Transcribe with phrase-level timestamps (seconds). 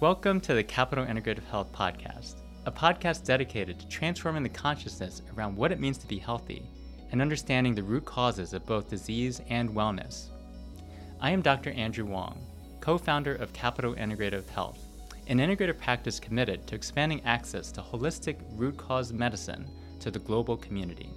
[0.00, 5.54] Welcome to the Capital Integrative Health Podcast, a podcast dedicated to transforming the consciousness around
[5.56, 6.62] what it means to be healthy
[7.12, 10.30] and understanding the root causes of both disease and wellness.
[11.20, 11.72] I am Dr.
[11.72, 12.40] Andrew Wong,
[12.80, 14.78] co founder of Capital Integrative Health,
[15.26, 20.56] an integrative practice committed to expanding access to holistic root cause medicine to the global
[20.56, 21.10] community.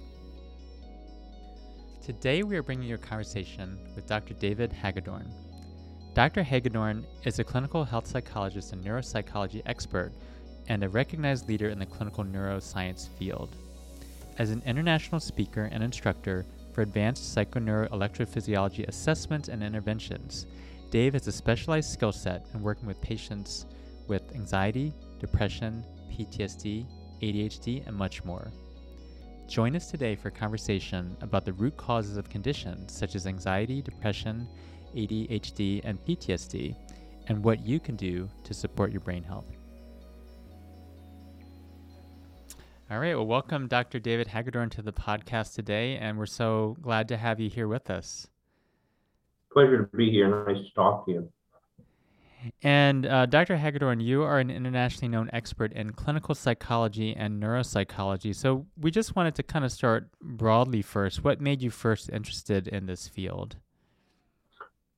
[2.04, 4.34] Today, we are bringing you a conversation with Dr.
[4.34, 5.32] David Hagedorn.
[6.14, 6.44] Dr.
[6.44, 10.12] Hagedorn is a clinical health psychologist and neuropsychology expert
[10.68, 13.56] and a recognized leader in the clinical neuroscience field.
[14.38, 20.46] As an international speaker and instructor for advanced psychoneuroelectrophysiology assessments and interventions,
[20.92, 23.66] Dave has a specialized skill set in working with patients
[24.06, 26.86] with anxiety, depression, PTSD,
[27.22, 28.52] ADHD, and much more.
[29.48, 33.82] Join us today for a conversation about the root causes of conditions such as anxiety,
[33.82, 34.46] depression,
[34.94, 36.74] ADHD, and PTSD,
[37.28, 39.46] and what you can do to support your brain health.
[42.90, 43.98] All right, well, welcome Dr.
[43.98, 47.90] David Hagedorn to the podcast today, and we're so glad to have you here with
[47.90, 48.26] us.
[49.52, 50.44] Pleasure to be here.
[50.46, 51.32] Nice to talk to you.
[52.62, 53.56] And uh, Dr.
[53.56, 58.34] Hagedorn, you are an internationally known expert in clinical psychology and neuropsychology.
[58.34, 61.24] So we just wanted to kind of start broadly first.
[61.24, 63.56] What made you first interested in this field?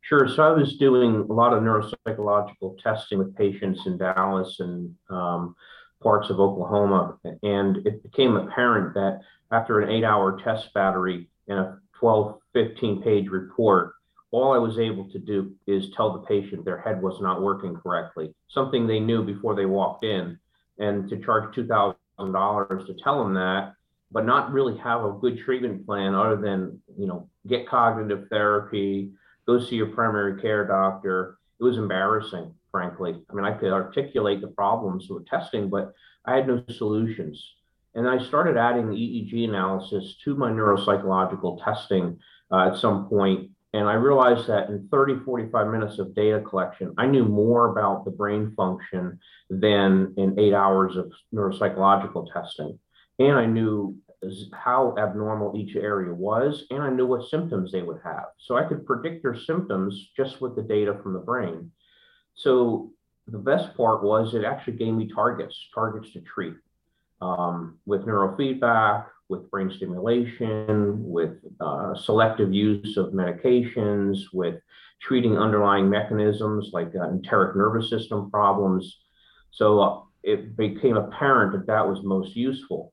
[0.09, 0.29] Sure.
[0.29, 5.57] So I was doing a lot of neuropsychological testing with patients in Dallas and um,
[6.01, 7.19] parts of Oklahoma.
[7.43, 9.19] And it became apparent that
[9.51, 13.95] after an eight hour test battery and a 12, 15 page report,
[14.31, 17.75] all I was able to do is tell the patient their head was not working
[17.75, 20.39] correctly, something they knew before they walked in,
[20.79, 23.73] and to charge $2,000 to tell them that,
[24.13, 29.11] but not really have a good treatment plan other than, you know, get cognitive therapy,
[29.47, 31.39] go see your primary care doctor.
[31.61, 33.23] It was embarrassing, frankly.
[33.31, 35.93] I mean, I could articulate the problems with testing, but
[36.25, 37.55] I had no solutions.
[37.95, 42.19] And I started adding EEG analysis to my neuropsychological testing
[42.53, 43.41] uh, at some point.
[43.41, 47.73] point and I realized that in 30, 45 minutes of data collection, I knew more
[47.73, 49.19] about the brain function
[49.51, 52.79] than in eight hours of neuropsychological testing.
[53.19, 53.95] And I knew
[54.53, 58.27] how abnormal each area was, and I knew what symptoms they would have.
[58.39, 61.71] So I could predict their symptoms just with the data from the brain.
[62.35, 62.93] So
[63.27, 66.55] the best part was it actually gave me targets, targets to treat
[67.21, 74.61] um, with neurofeedback, with brain stimulation, with uh, selective use of medications, with
[75.01, 78.99] treating underlying mechanisms like uh, enteric nervous system problems.
[79.51, 82.93] So uh, it became apparent that that was most useful.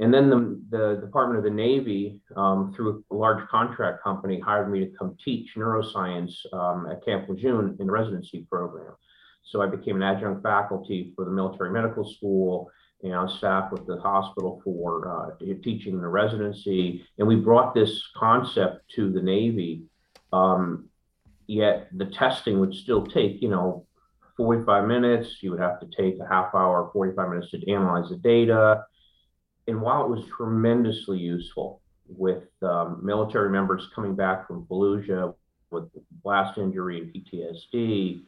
[0.00, 4.72] And then the, the Department of the Navy, um, through a large contract company, hired
[4.72, 8.94] me to come teach neuroscience um, at Camp Lejeune in the residency program.
[9.42, 12.70] So I became an adjunct faculty for the military medical school
[13.02, 18.02] you know, staff with the hospital for uh, teaching the residency, and we brought this
[18.14, 19.84] concept to the Navy.
[20.32, 20.88] Um,
[21.46, 23.86] yet the testing would still take, you know,
[24.36, 25.42] 45 minutes.
[25.42, 28.84] You would have to take a half hour, 45 minutes to analyze the data.
[29.70, 35.32] And while it was tremendously useful with um, military members coming back from Fallujah
[35.70, 35.84] with
[36.24, 38.24] blast injury and PTSD,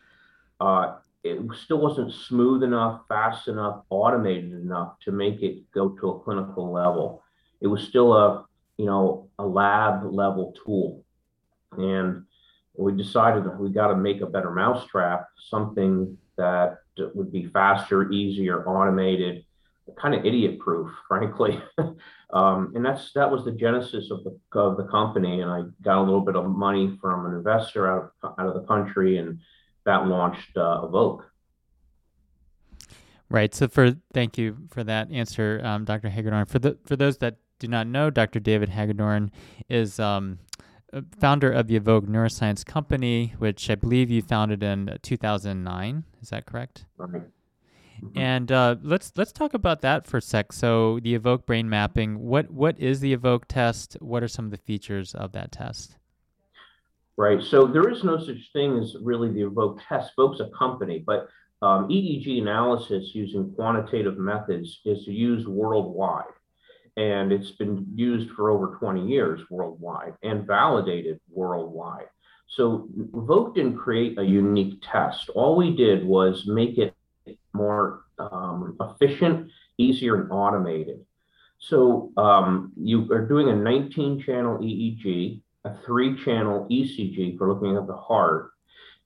[0.61, 6.11] uh, it still wasn't smooth enough, fast enough, automated enough to make it go to
[6.11, 7.25] a clinical level.
[7.61, 8.45] It was still a,
[8.77, 11.05] you know, a lab level tool.
[11.73, 12.23] And
[12.77, 16.79] we decided that we got to make a better mousetrap, something that
[17.15, 19.45] would be faster, easier, automated,
[20.01, 21.61] kind of idiot proof, frankly.
[22.33, 25.41] um, and that's that was the genesis of the of the company.
[25.41, 28.55] And I got a little bit of money from an investor out of, out of
[28.55, 29.41] the country and
[29.85, 31.27] that launched uh, Evoke.
[33.29, 33.55] Right.
[33.55, 36.11] So for thank you for that answer, um, Dr.
[36.11, 36.47] Hagedorn.
[36.47, 38.41] For the for those that do not know, Dr.
[38.41, 39.31] David Hagedorn
[39.69, 40.39] is um,
[41.19, 46.05] founder of the Evoke Neuroscience Company, which I believe you founded in 2009.
[46.21, 46.85] Is that correct?
[46.99, 47.23] Right.
[48.03, 48.19] Mm-hmm.
[48.19, 50.53] And uh, let's let's talk about that for a sec.
[50.53, 52.19] So the Evoke brain mapping.
[52.19, 53.97] What what is the Evoke test?
[54.01, 55.97] What are some of the features of that test?
[57.17, 57.43] right?
[57.43, 60.13] So there is no such thing as really the Evoke test.
[60.19, 61.29] Evoke's a company, but
[61.61, 66.25] um, EEG analysis using quantitative methods is used worldwide.
[66.97, 72.09] And it's been used for over 20 years worldwide and validated worldwide.
[72.49, 75.31] So Evoke didn't create a unique test.
[75.31, 76.95] All we did was make it
[77.53, 81.05] more um, efficient, easier, and automated.
[81.59, 87.77] So um, you are doing a 19 channel EEG a three channel ECG for looking
[87.77, 88.51] at the heart.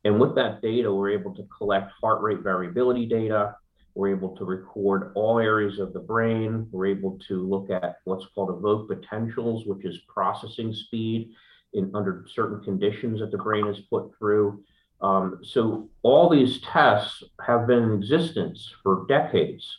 [0.05, 3.57] And with that data, we're able to collect heart rate variability data.
[3.95, 6.69] We're able to record all areas of the brain.
[6.71, 11.33] We're able to look at what's called evoked potentials, which is processing speed
[11.73, 14.63] in under certain conditions that the brain is put through.
[15.01, 19.79] Um, so all these tests have been in existence for decades,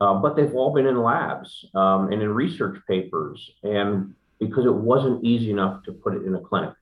[0.00, 4.74] uh, but they've all been in labs um, and in research papers, and because it
[4.74, 6.74] wasn't easy enough to put it in a clinic.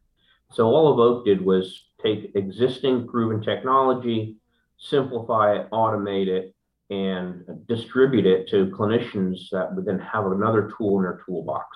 [0.52, 4.36] So all Evoke did was take existing proven technology,
[4.78, 6.54] simplify it, automate it,
[6.90, 11.68] and distribute it to clinicians that would then have another tool in their toolbox.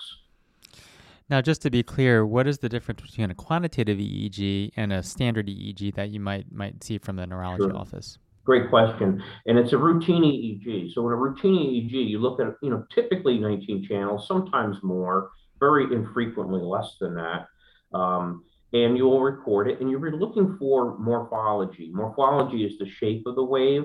[1.29, 5.03] Now, just to be clear, what is the difference between a quantitative EEG and a
[5.03, 7.75] standard EEG that you might might see from the neurology sure.
[7.75, 8.17] office?
[8.45, 9.21] Great question.
[9.45, 10.93] And it's a routine EEG.
[10.93, 15.31] So in a routine EEG, you look at, you know, typically 19 channels, sometimes more,
[15.59, 17.47] very infrequently less than that.
[17.93, 21.89] Um, and you will record it and you're looking for morphology.
[21.93, 23.83] Morphology is the shape of the wave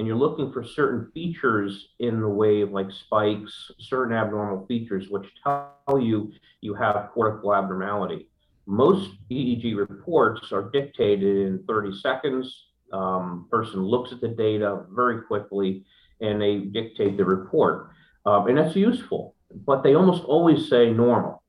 [0.00, 5.26] and you're looking for certain features in the wave, like spikes, certain abnormal features, which
[5.44, 6.32] tell you
[6.62, 8.26] you have cortical abnormality.
[8.64, 12.68] Most EEG reports are dictated in 30 seconds.
[12.94, 15.84] Um, person looks at the data very quickly
[16.22, 17.90] and they dictate the report.
[18.24, 19.34] Um, and that's useful,
[19.66, 21.42] but they almost always say normal.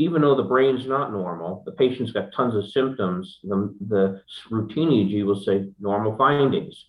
[0.00, 4.90] Even though the brain's not normal, the patient's got tons of symptoms, the, the routine
[4.90, 6.84] EEG will say normal findings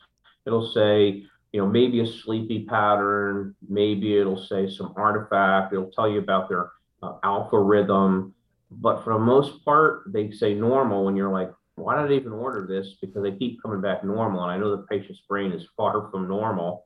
[0.46, 6.10] it'll say, you know, maybe a sleepy pattern, maybe it'll say some artifact, it'll tell
[6.10, 6.72] you about their
[7.02, 8.34] uh, alpha rhythm.
[8.72, 12.34] But for the most part, they say normal when you're like, why did I even
[12.34, 12.96] order this?
[13.02, 14.44] Because they keep coming back normal.
[14.44, 16.86] And I know the patient's brain is far from normal.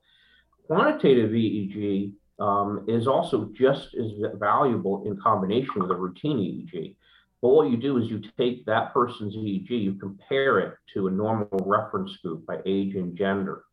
[0.66, 6.96] Quantitative EEG um, is also just as valuable in combination with a routine EEG.
[7.44, 11.10] But what you do is you take that person's EEG, you compare it to a
[11.10, 13.64] normal reference group by age and gender.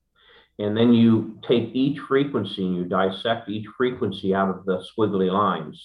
[0.59, 5.31] And then you take each frequency and you dissect each frequency out of the squiggly
[5.31, 5.81] lines.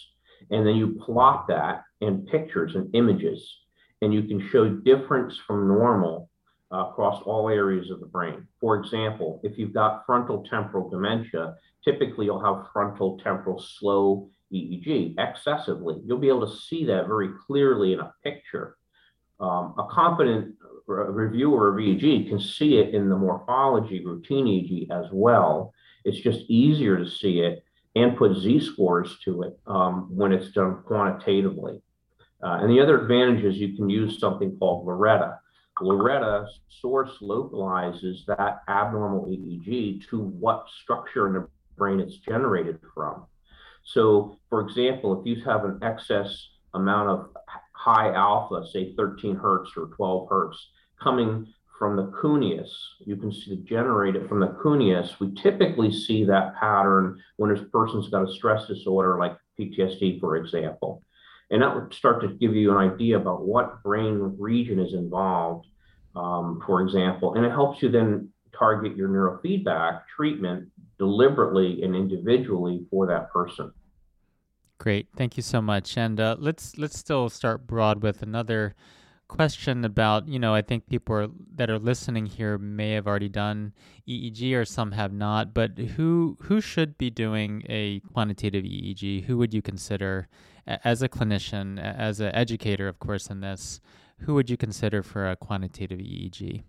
[0.50, 3.56] And then you plot that in pictures and images.
[4.02, 6.28] And you can show difference from normal
[6.72, 8.48] uh, across all areas of the brain.
[8.60, 11.54] For example, if you've got frontal temporal dementia,
[11.84, 15.96] typically you'll have frontal temporal slow EEG excessively.
[16.04, 18.76] You'll be able to see that very clearly in a picture.
[19.40, 20.54] Um, a competent
[20.86, 25.72] reviewer of EEG can see it in the morphology routine EEG as well.
[26.04, 27.64] It's just easier to see it
[27.96, 31.82] and put Z scores to it um, when it's done quantitatively.
[32.42, 35.38] Uh, and the other advantage is you can use something called LORETA.
[35.80, 43.26] LORETA source localizes that abnormal EEG to what structure in the brain it's generated from.
[43.86, 47.28] So, for example, if you have an excess amount of
[47.72, 51.46] high alpha, say 13 hertz or 12 hertz, coming
[51.78, 52.68] from the cuneus,
[53.04, 55.20] you can see the generated from the cuneus.
[55.20, 60.36] We typically see that pattern when a person's got a stress disorder like PTSD, for
[60.36, 61.02] example.
[61.50, 65.68] And that would start to give you an idea about what brain region is involved,
[66.16, 67.34] um, for example.
[67.34, 73.72] And it helps you then target your neurofeedback treatment deliberately and individually for that person.
[74.78, 75.96] Great, thank you so much.
[75.96, 78.74] And uh, let's let's still start broad with another
[79.28, 83.28] question about you know I think people are, that are listening here may have already
[83.28, 83.72] done
[84.08, 89.24] EEG or some have not, but who who should be doing a quantitative EEG?
[89.24, 90.28] Who would you consider
[90.66, 93.80] as a clinician, as an educator, of course, in this?
[94.20, 96.64] Who would you consider for a quantitative EEG?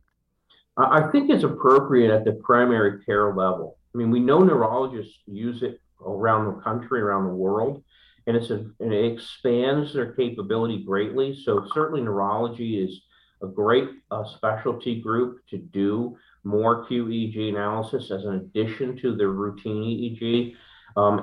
[0.78, 3.78] I think it's appropriate at the primary care level.
[3.98, 7.84] I mean, we know neurologists use it around the country, around the world,
[8.28, 11.36] and it's a, and it expands their capability greatly.
[11.44, 13.02] So certainly neurology is
[13.42, 19.30] a great uh, specialty group to do more QEEG analysis as an addition to their
[19.30, 20.54] routine EEG.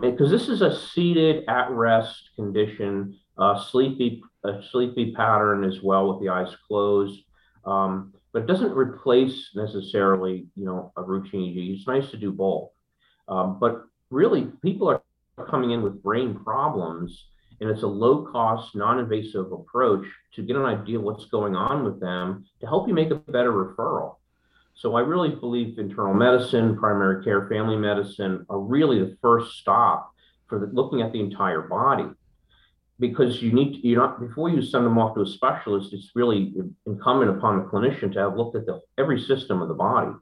[0.02, 5.80] Because um, this is a seated at rest condition, uh, sleepy, a sleepy pattern as
[5.80, 7.22] well with the eyes closed.
[7.64, 11.78] Um, but it doesn't replace necessarily, you know, a routine EEG.
[11.78, 12.70] It's nice to do both.
[13.28, 15.00] Um, but really, people are
[15.48, 17.28] coming in with brain problems,
[17.60, 21.54] and it's a low cost, non invasive approach to get an idea of what's going
[21.54, 24.16] on with them to help you make a better referral.
[24.74, 30.12] So I really believe internal medicine, primary care, family medicine are really the first stop
[30.48, 32.08] for the, looking at the entire body
[33.00, 36.12] because you need to, you know before you send them off to a specialist it's
[36.14, 36.54] really
[36.86, 40.12] incumbent upon the clinician to have looked at the every system of the body.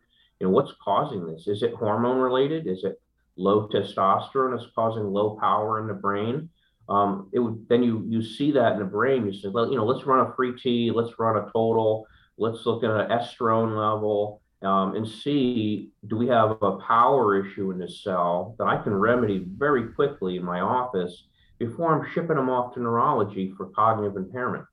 [0.40, 1.46] You know what's causing this?
[1.46, 2.66] Is it hormone related?
[2.66, 3.00] Is it
[3.36, 6.48] low testosterone that's causing low power in the brain?
[6.88, 9.76] Um, it would then you you see that in the brain you say well you
[9.76, 12.06] know let's run a free t let's run a total
[12.38, 17.70] let's look at an estrone level um, and see do we have a power issue
[17.70, 21.24] in this cell that I can remedy very quickly in my office
[21.64, 24.64] before I'm shipping them off to neurology for cognitive impairment.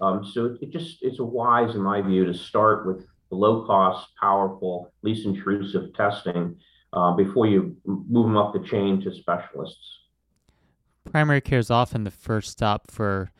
[0.00, 4.08] Um, so it just it's a wise, in my view, to start with low cost,
[4.20, 6.56] powerful, least intrusive testing
[6.92, 9.98] uh, before you move them up the chain to specialists.
[11.10, 13.30] Primary care is often the first stop for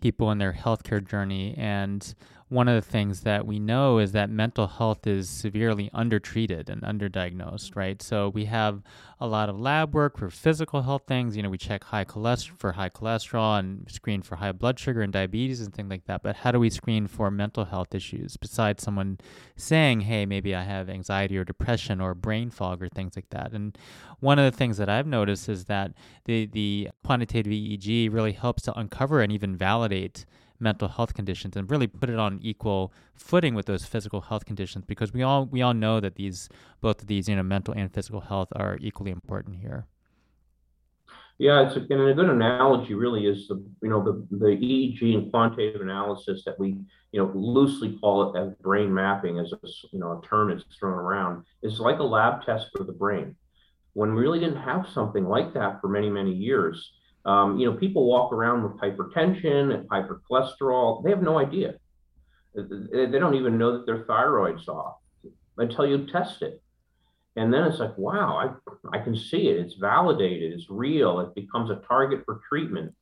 [0.00, 2.14] people in their healthcare journey, and
[2.50, 6.82] one of the things that we know is that mental health is severely undertreated and
[6.82, 8.02] underdiagnosed, right?
[8.02, 8.82] So we have
[9.20, 11.36] a lot of lab work for physical health things.
[11.36, 15.00] You know, we check high cholesterol for high cholesterol and screen for high blood sugar
[15.00, 16.24] and diabetes and things like that.
[16.24, 19.18] But how do we screen for mental health issues besides someone
[19.54, 23.52] saying, "Hey, maybe I have anxiety or depression or brain fog or things like that?"
[23.52, 23.78] And
[24.18, 25.92] one of the things that I've noticed is that
[26.24, 30.26] the the quantitative EEG really helps to uncover and even validate
[30.60, 34.84] mental health conditions and really put it on equal footing with those physical health conditions
[34.86, 36.48] because we all we all know that these
[36.80, 39.86] both of these you know mental and physical health are equally important here.
[41.40, 45.14] Yeah, it's a, and a good analogy really is the you know the the EEG
[45.14, 46.76] and quantitative analysis that we
[47.12, 50.64] you know loosely call it as brain mapping as a you know a term that's
[50.78, 53.34] thrown around is like a lab test for the brain.
[53.94, 56.92] When we really didn't have something like that for many many years,
[57.24, 61.04] um, you know, people walk around with hypertension and hypercholesterol.
[61.04, 61.74] They have no idea.
[62.54, 64.96] They don't even know that their thyroid's off
[65.58, 66.62] until you test it.
[67.36, 69.58] And then it's like, wow, I, I can see it.
[69.58, 70.52] It's validated.
[70.52, 71.20] It's real.
[71.20, 72.92] It becomes a target for treatment.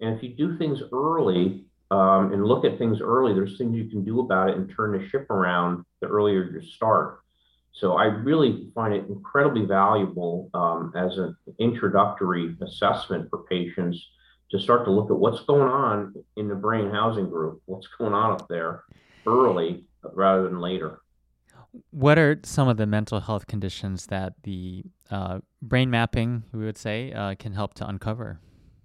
[0.00, 3.88] And if you do things early um, and look at things early, there's things you
[3.88, 7.20] can do about it and turn the ship around the earlier you start.
[7.78, 14.04] So I really find it incredibly valuable um, as an introductory assessment for patients
[14.50, 18.14] to start to look at what's going on in the brain housing group, what's going
[18.14, 18.82] on up there
[19.26, 21.02] early rather than later.
[21.90, 26.78] What are some of the mental health conditions that the uh, brain mapping, we would
[26.78, 28.40] say, uh, can help to uncover?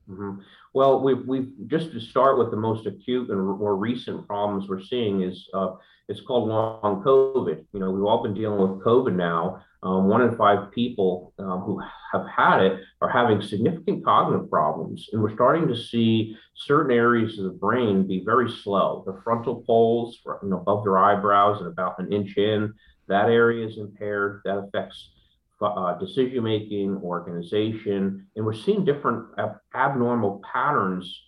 [0.08, 0.42] Mm-hmm.
[0.74, 4.82] Well, we we just to start with the most acute and more recent problems we're
[4.82, 5.74] seeing is uh,
[6.10, 7.64] it's called long COVID.
[7.74, 9.64] You know, we've all been dealing with COVID now.
[9.84, 11.80] Um, one in five people um, who
[12.14, 17.38] have had it are having significant cognitive problems, and we're starting to see certain areas
[17.38, 19.04] of the brain be very slow.
[19.06, 22.74] The frontal poles, you know, above their eyebrows and about an inch in,
[23.08, 24.42] that area is impaired.
[24.46, 25.12] That affects
[25.68, 31.22] uh, decision making, organization, and we're seeing different ab- abnormal patterns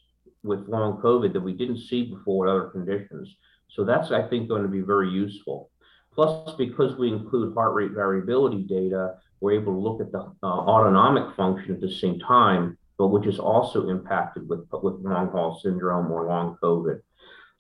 [0.44, 3.36] with long COVID that we didn't see before with other conditions.
[3.68, 5.70] So that's, I think, going to be very useful.
[6.14, 10.46] Plus, because we include heart rate variability data, we're able to look at the uh,
[10.46, 15.60] autonomic function at the same time, but which is also impacted with, with long haul
[15.62, 17.02] syndrome or long COVID.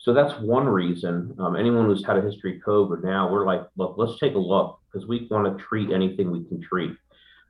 [0.06, 1.36] So that's one reason.
[1.40, 4.38] Um, anyone who's had a history of COVID now, we're like, look, let's take a
[4.38, 6.96] look because we want to treat anything we can treat.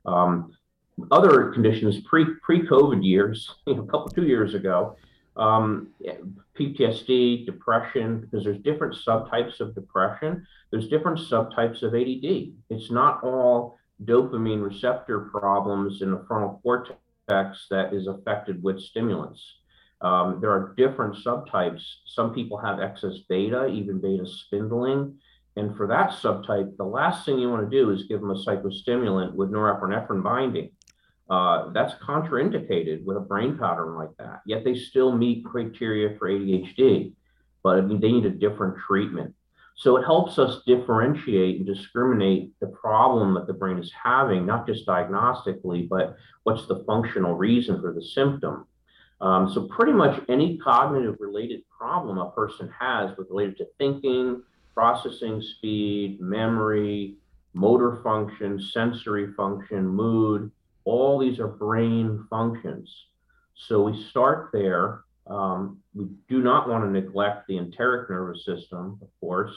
[0.06, 0.54] Um,
[1.10, 4.96] other conditions pre pre COVID years, you know, a couple two years ago,
[5.36, 5.88] um,
[6.58, 10.46] PTSD, depression, because there's different subtypes of depression.
[10.70, 12.54] There's different subtypes of ADD.
[12.70, 19.44] It's not all dopamine receptor problems in the frontal cortex that is affected with stimulants.
[20.00, 21.82] Um, there are different subtypes.
[22.04, 25.18] Some people have excess beta, even beta spindling.
[25.56, 28.34] And for that subtype, the last thing you want to do is give them a
[28.34, 30.70] psychostimulant with norepinephrine binding.
[31.28, 34.42] Uh, that's contraindicated with a brain pattern like that.
[34.46, 37.14] Yet they still meet criteria for ADHD,
[37.64, 39.34] but I mean, they need a different treatment.
[39.74, 44.66] So it helps us differentiate and discriminate the problem that the brain is having, not
[44.66, 48.66] just diagnostically, but what's the functional reason for the symptom.
[49.20, 54.42] Um, so pretty much any cognitive related problem a person has with related to thinking,
[54.74, 57.16] processing speed, memory,
[57.54, 60.50] motor function, sensory function, mood,
[60.84, 63.06] all these are brain functions.
[63.54, 65.04] So we start there.
[65.26, 69.56] Um, we do not want to neglect the enteric nervous system, of course.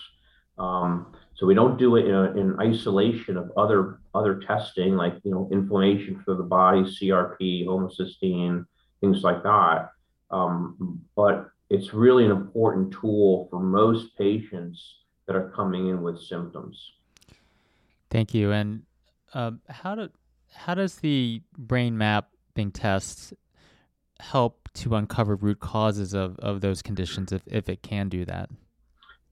[0.57, 5.13] Um, so we don't do it in, a, in, isolation of other other testing like
[5.23, 8.65] you know inflammation for the body, CRP, homocysteine,
[9.01, 9.91] things like that.
[10.31, 14.81] Um, but it's really an important tool for most patients
[15.27, 16.93] that are coming in with symptoms.
[18.09, 18.51] Thank you.
[18.51, 18.83] And
[19.33, 20.09] uh, how do
[20.51, 23.33] how does the brain mapping test
[24.19, 28.49] help to uncover root causes of, of those conditions if, if it can do that?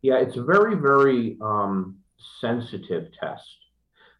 [0.02, 1.98] Yeah, it's a very, very um,
[2.40, 3.58] sensitive test,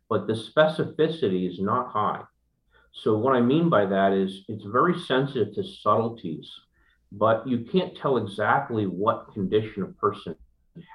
[0.10, 2.22] but the specificity is not high.
[3.04, 6.52] So, what I mean by that is it's very sensitive to subtleties,
[7.12, 10.36] but you can't tell exactly what condition a person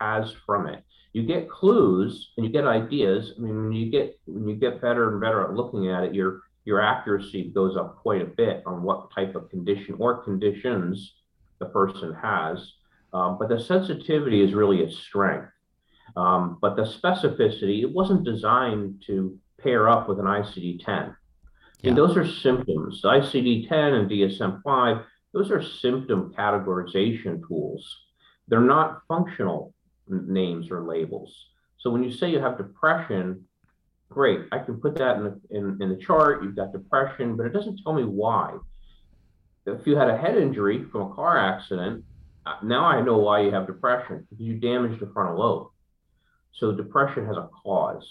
[0.01, 0.83] has from it.
[1.13, 3.35] You get clues and you get ideas.
[3.37, 6.13] I mean, when you get when you get better and better at looking at it,
[6.13, 11.15] your your accuracy goes up quite a bit on what type of condition or conditions
[11.61, 12.73] the person has.
[13.13, 15.49] Um, but the sensitivity is really its strength.
[16.17, 21.15] Um, but the specificity, it wasn't designed to pair up with an ICD 10.
[21.83, 21.91] Yeah.
[21.91, 23.03] And those are symptoms.
[23.05, 24.97] ICD 10 and DSM 5,
[25.33, 27.85] those are symptom categorization tools.
[28.49, 29.75] They're not functional
[30.09, 31.35] names or labels.
[31.79, 33.45] So when you say you have depression,
[34.09, 36.43] great, I can put that in the, in, in the chart.
[36.43, 38.57] You've got depression, but it doesn't tell me why.
[39.67, 42.05] If you had a head injury from a car accident,
[42.47, 45.69] uh, now I know why you have depression because you damaged the frontal lobe.
[46.53, 48.07] So depression has a cause.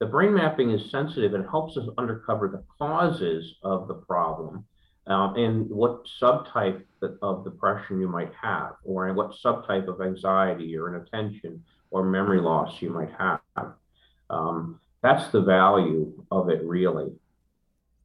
[0.00, 4.64] The brain mapping is sensitive and helps us uncover the causes of the problem
[5.08, 6.84] um, and what subtype
[7.22, 12.80] of depression you might have, or what subtype of anxiety or inattention or memory loss
[12.80, 13.40] you might have.
[14.30, 17.10] Um, that's the value of it, really.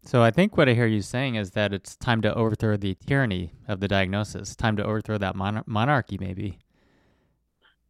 [0.06, 2.96] So I think what I hear you saying is that it's time to overthrow the
[2.96, 6.60] tyranny of the diagnosis, time to overthrow that mon- monarchy, maybe.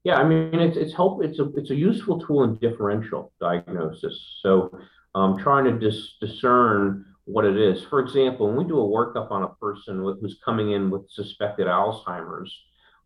[0.04, 4.40] Yeah, I mean it's it's help it's a it's a useful tool in differential diagnosis.
[4.42, 4.78] So
[5.16, 7.84] um, trying to dis- discern what it is.
[7.84, 11.68] For example, when we do a workup on a person who's coming in with suspected
[11.68, 12.54] Alzheimer's,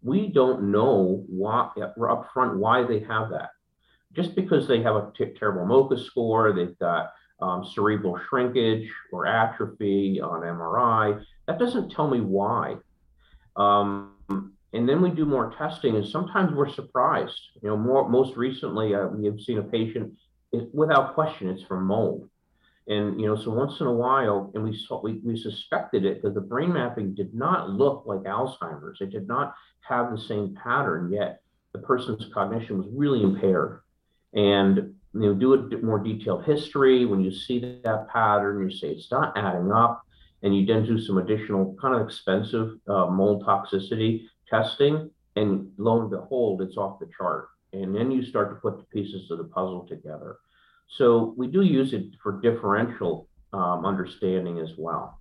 [0.02, 3.50] we don't know why up front why they have that.
[4.14, 7.12] Just because they have a t- terrible MoCA score, they've got
[7.42, 12.78] um, cerebral shrinkage or atrophy on MRI, that doesn't tell me why.
[13.56, 14.14] Um,
[14.78, 17.40] and then we do more testing, and sometimes we're surprised.
[17.64, 20.14] You know, more most recently, uh, we have seen a patient,
[20.52, 22.30] it, without question, it's from mold.
[22.88, 26.22] And you know, so once in a while, and we saw we, we suspected it
[26.22, 29.02] because the brain mapping did not look like Alzheimer's.
[29.02, 31.42] It did not have the same pattern, yet
[31.74, 33.82] the person's cognition was really impaired.
[34.36, 37.06] And you know, do a bit more detailed history.
[37.06, 40.04] When you see that pattern, you say it's not adding up,
[40.44, 46.02] and you then do some additional kind of expensive uh, mold toxicity testing, and lo
[46.02, 47.50] and behold, it's off the chart.
[47.74, 50.38] And then you start to put the pieces of the puzzle together.
[50.88, 55.20] So we do use it for differential um, understanding as well.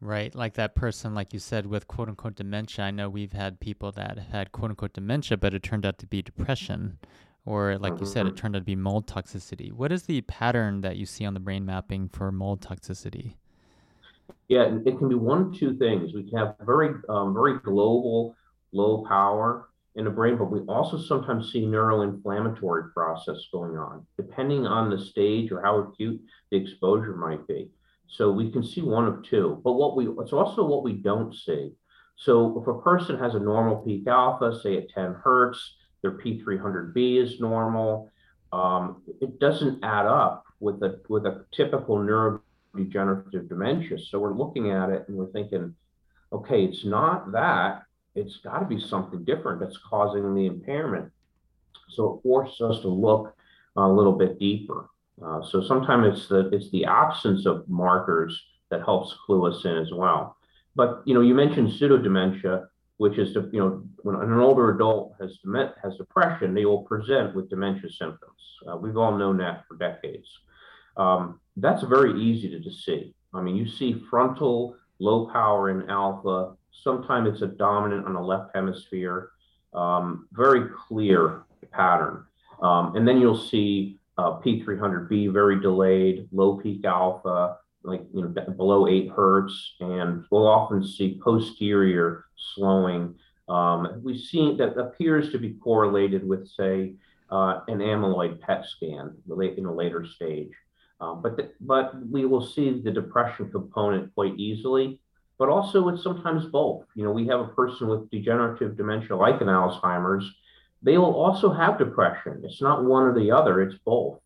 [0.00, 0.32] Right.
[0.32, 2.84] Like that person, like you said, with quote unquote dementia.
[2.84, 6.06] I know we've had people that had quote unquote dementia, but it turned out to
[6.06, 6.98] be depression.
[7.44, 8.04] Or, like mm-hmm.
[8.04, 8.36] you said, it mm-hmm.
[8.36, 9.72] turned out to be mold toxicity.
[9.72, 13.34] What is the pattern that you see on the brain mapping for mold toxicity?
[14.48, 16.14] Yeah, it can be one of two things.
[16.14, 18.34] We can have very, um, very global
[18.72, 24.66] low power in the brain, but we also sometimes see neuroinflammatory process going on, depending
[24.66, 27.70] on the stage or how acute the exposure might be.
[28.06, 29.60] So we can see one of two.
[29.62, 31.72] But what we it's also what we don't see.
[32.16, 37.22] So if a person has a normal peak alpha, say at 10 hertz, their P300B
[37.22, 38.10] is normal.
[38.52, 42.40] Um, it doesn't add up with a with a typical neuro
[42.76, 43.98] degenerative dementia.
[43.98, 45.74] So we're looking at it and we're thinking,
[46.32, 47.82] okay, it's not that.
[48.14, 51.10] It's got to be something different that's causing the impairment.
[51.90, 53.34] So it forces us to look
[53.76, 54.88] a little bit deeper.
[55.24, 59.76] Uh, so sometimes it's the it's the absence of markers that helps clue us in
[59.76, 60.36] as well.
[60.76, 64.74] But you know, you mentioned pseudo dementia, which is the, you know when an older
[64.74, 65.38] adult has
[65.82, 68.40] has depression, they will present with dementia symptoms.
[68.66, 70.28] Uh, we've all known that for decades.
[70.98, 73.14] Um, that's very easy to, to see.
[73.32, 76.54] I mean, you see frontal low power in alpha.
[76.72, 79.30] Sometimes it's a dominant on the left hemisphere.
[79.74, 82.24] Um, very clear pattern.
[82.62, 88.28] Um, and then you'll see uh, P300B very delayed, low peak alpha, like you know
[88.28, 93.14] below eight hertz, and we'll often see posterior slowing.
[93.48, 96.94] Um, we've seen that appears to be correlated with, say,
[97.30, 100.50] uh, an amyloid PET scan in a later stage.
[101.00, 105.00] Um, but, the, but we will see the depression component quite easily,
[105.38, 106.84] but also it's sometimes both.
[106.94, 110.28] You know, we have a person with degenerative dementia like an Alzheimer's,
[110.82, 112.42] they will also have depression.
[112.44, 114.20] It's not one or the other, it's both.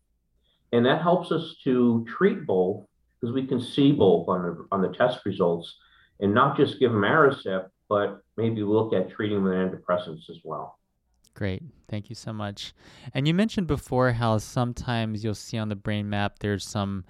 [0.71, 2.85] And that helps us to treat both
[3.19, 5.75] because we can see both on the, on the test results
[6.19, 10.79] and not just give them Aricept, but maybe look at treating with antidepressants as well.
[11.35, 11.63] Great.
[11.89, 12.73] Thank you so much.
[13.13, 17.05] And you mentioned before how sometimes you'll see on the brain map there's some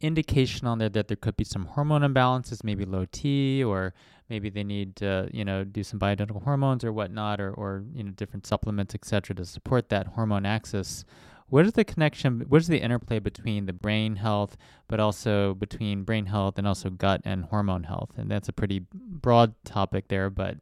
[0.00, 3.94] indication on there that there could be some hormone imbalances, maybe low T, or
[4.28, 8.02] maybe they need to, you know, do some bioidentical hormones or whatnot, or, or you
[8.02, 11.04] know, different supplements, etc., to support that hormone axis.
[11.48, 12.40] What is the connection?
[12.48, 14.56] What is the interplay between the brain health,
[14.88, 18.12] but also between brain health and also gut and hormone health?
[18.16, 20.56] And that's a pretty broad topic there, but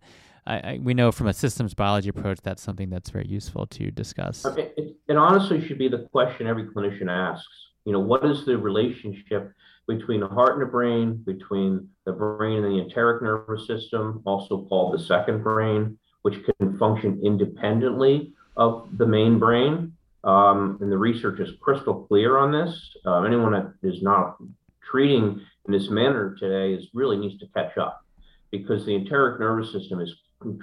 [0.47, 3.91] I, I, we know from a systems biology approach that's something that's very useful to
[3.91, 4.45] discuss.
[4.45, 7.47] It, it, honestly should be the question every clinician asks.
[7.85, 9.53] You know, what is the relationship
[9.87, 14.65] between the heart and the brain, between the brain and the enteric nervous system, also
[14.69, 19.93] called the second brain, which can function independently of the main brain.
[20.25, 22.97] Um, and the research is crystal clear on this.
[23.05, 24.37] Uh, anyone that is not
[24.83, 28.05] treating in this manner today is really needs to catch up
[28.51, 30.15] because the enteric nervous system is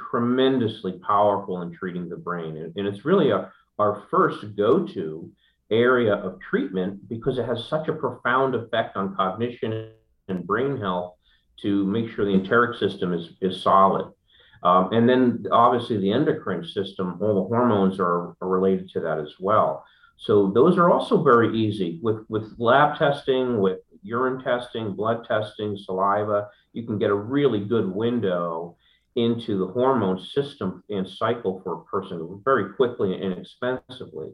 [0.10, 2.58] tremendously powerful in treating the brain.
[2.58, 5.32] And, and it's really a, our first go to
[5.72, 9.92] area of treatment because it has such a profound effect on cognition
[10.28, 11.16] and brain health
[11.62, 14.12] to make sure the enteric system is, is solid.
[14.64, 19.20] Um, and then obviously the endocrine system, all the hormones are, are, related to that
[19.20, 19.86] as well.
[20.18, 25.78] So those are also very easy with, with lab testing, with urine testing, blood testing,
[25.78, 26.50] saliva.
[26.74, 28.76] You can get a really good window
[29.20, 34.30] into the hormone system and cycle for a person very quickly and inexpensively.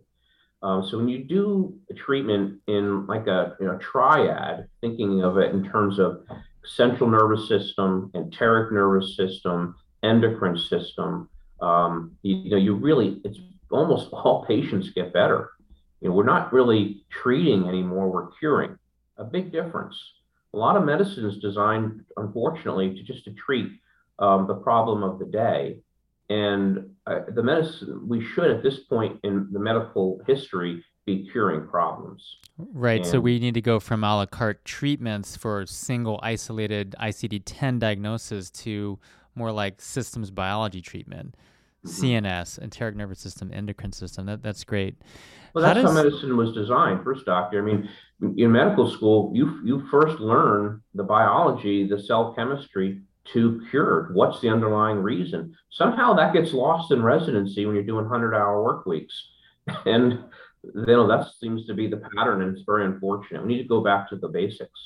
[0.61, 5.63] Um, so when you do a treatment in like a triad, thinking of it in
[5.63, 6.23] terms of
[6.63, 11.29] central nervous system, enteric nervous system, endocrine system,
[11.61, 13.39] um, you, you, know, you really, it's
[13.71, 15.51] almost all patients get better.
[16.01, 18.77] You know, we're not really treating anymore, we're curing.
[19.17, 19.97] A big difference.
[20.53, 23.71] A lot of medicine is designed, unfortunately, to just to treat
[24.19, 25.77] um, the problem of the day.
[26.29, 31.67] And uh, the medicine, we should at this point in the medical history be curing
[31.67, 32.37] problems.
[32.57, 33.01] Right.
[33.01, 37.43] And so we need to go from a la carte treatments for single isolated ICD
[37.45, 38.97] 10 diagnosis to
[39.35, 41.35] more like systems biology treatment,
[41.85, 42.05] mm-hmm.
[42.05, 44.25] CNS, enteric nervous system, endocrine system.
[44.25, 44.95] That, that's great.
[45.53, 45.95] Well, that's how, does...
[45.95, 47.59] how medicine was designed, first doctor.
[47.59, 47.89] I mean,
[48.37, 53.01] in medical school, you, you first learn the biology, the cell chemistry
[53.33, 54.09] to cure.
[54.13, 55.55] What's the underlying reason?
[55.69, 59.29] Somehow that gets lost in residency when you're doing 100 hour work weeks.
[59.85, 60.19] And
[60.63, 63.41] you know, that seems to be the pattern, and it's very unfortunate.
[63.43, 64.79] We need to go back to the basics.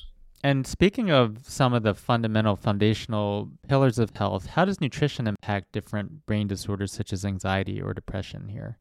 [0.44, 5.72] And speaking of some of the fundamental foundational pillars of health, how does nutrition impact
[5.74, 8.78] different brain disorders such as anxiety or depression here?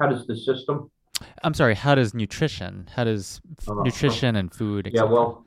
[0.00, 0.90] How does the system?
[1.42, 4.90] I'm sorry, how does nutrition, how does uh, nutrition and food?
[4.92, 5.44] Yeah, well,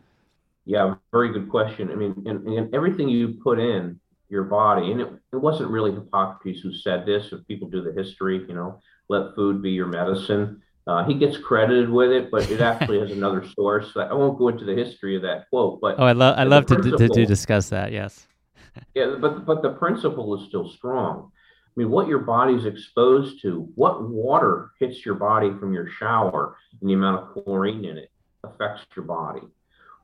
[0.65, 1.91] yeah, very good question.
[1.91, 5.91] I mean, and, and everything you put in your body, and it, it wasn't really
[5.91, 7.31] Hippocrates who said this.
[7.31, 10.61] If people do the history, you know, let food be your medicine.
[10.87, 13.91] Uh, he gets credited with it, but it actually has another source.
[13.95, 16.65] I won't go into the history of that quote, but oh, I love I love
[16.67, 17.91] to, to, to discuss that.
[17.91, 18.27] Yes.
[18.95, 21.31] yeah, but but the principle is still strong.
[21.67, 26.57] I mean, what your body's exposed to, what water hits your body from your shower,
[26.79, 28.11] and the amount of chlorine in it
[28.43, 29.41] affects your body.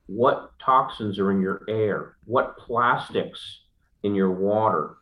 [0.07, 2.17] What toxins are in your air?
[2.25, 3.61] What plastics
[4.03, 4.97] in your water?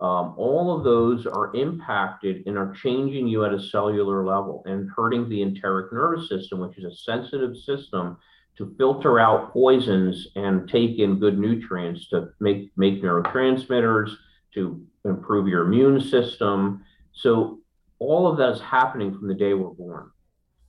[0.00, 4.90] Um, all of those are impacted and are changing you at a cellular level and
[4.94, 8.16] hurting the enteric nervous system, which is a sensitive system
[8.56, 14.14] to filter out poisons and take in good nutrients to make, make neurotransmitters,
[14.54, 16.84] to improve your immune system.
[17.12, 17.60] So
[17.98, 20.10] all of that is happening from the day we're born.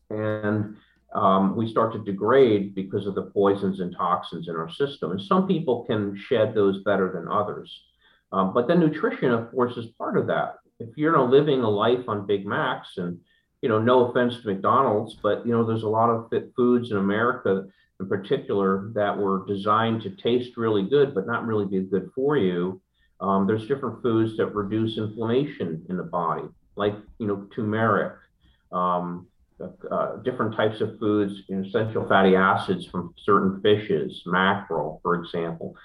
[0.10, 0.78] And
[1.16, 5.12] um, we start to degrade because of the poisons and toxins in our system.
[5.12, 7.84] And some people can shed those better than others.
[8.34, 10.58] Um, but then nutrition, of course, is part of that.
[10.80, 13.18] If you're living a life on Big Macs, and
[13.62, 16.98] you know, no offense to McDonald's, but you know, there's a lot of foods in
[16.98, 17.66] America,
[18.02, 22.36] in particular, that were designed to taste really good, but not really be good for
[22.36, 22.82] you.
[23.22, 26.44] Um, there's different foods that reduce inflammation in the body,
[26.76, 28.16] like you know, turmeric.
[28.74, 29.28] Um,
[29.62, 35.76] uh, different types of foods, essential fatty acids from certain fishes, mackerel, for example.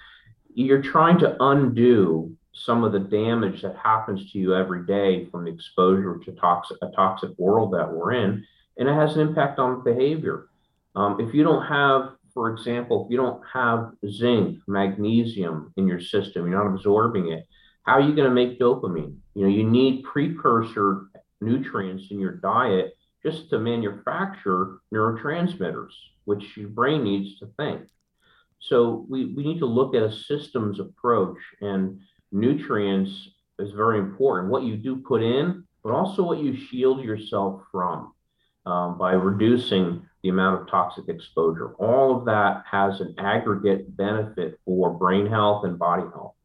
[0.53, 5.47] You're trying to undo some of the damage that happens to you every day from
[5.47, 8.45] exposure to toxic, a toxic world that we're in,
[8.77, 10.49] and it has an impact on behavior.
[10.95, 16.01] Um, if you don't have, for example, if you don't have zinc, magnesium in your
[16.01, 17.47] system, you're not absorbing it,
[17.83, 19.15] how are you going to make dopamine?
[19.33, 21.07] You know, you need precursor
[21.39, 25.91] nutrients in your diet just to manufacture neurotransmitters,
[26.25, 27.81] which your brain needs to think.
[28.59, 31.99] So we, we need to look at a systems approach and
[32.31, 33.29] nutrients
[33.59, 34.51] is very important.
[34.51, 38.13] What you do put in, but also what you shield yourself from
[38.65, 41.73] um, by reducing the amount of toxic exposure.
[41.73, 46.35] All of that has an aggregate benefit for brain health and body health.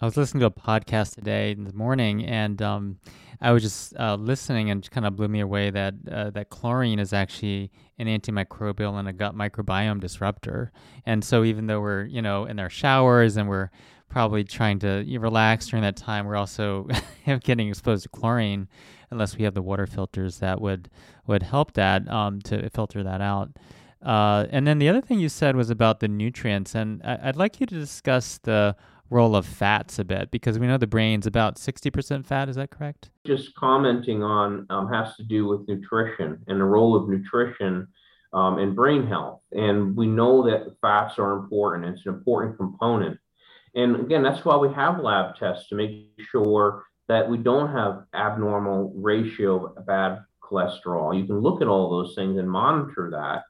[0.00, 2.98] I was listening to a podcast today in the morning, and um,
[3.40, 7.00] I was just uh, listening, and kind of blew me away that uh, that chlorine
[7.00, 10.70] is actually an antimicrobial and a gut microbiome disruptor.
[11.04, 13.70] And so, even though we're you know in our showers and we're
[14.08, 16.26] probably trying to relax during that time.
[16.26, 16.88] We're also
[17.42, 18.68] getting exposed to chlorine,
[19.10, 20.88] unless we have the water filters that would
[21.26, 23.50] would help that um, to filter that out.
[24.00, 27.36] Uh, and then the other thing you said was about the nutrients, and I- would
[27.36, 28.76] like you to discuss the
[29.10, 32.48] role of fats a bit because we know the brain's about 60% fat.
[32.48, 33.10] Is that correct?
[33.26, 37.88] Just commenting on um, has to do with nutrition and the role of nutrition
[38.32, 39.40] um, and brain health.
[39.52, 43.18] And we know that fats are important, it's an important component.
[43.74, 48.04] And again, that's why we have lab tests to make sure that we don't have
[48.14, 51.18] abnormal ratio of bad cholesterol.
[51.18, 53.44] You can look at all those things and monitor that.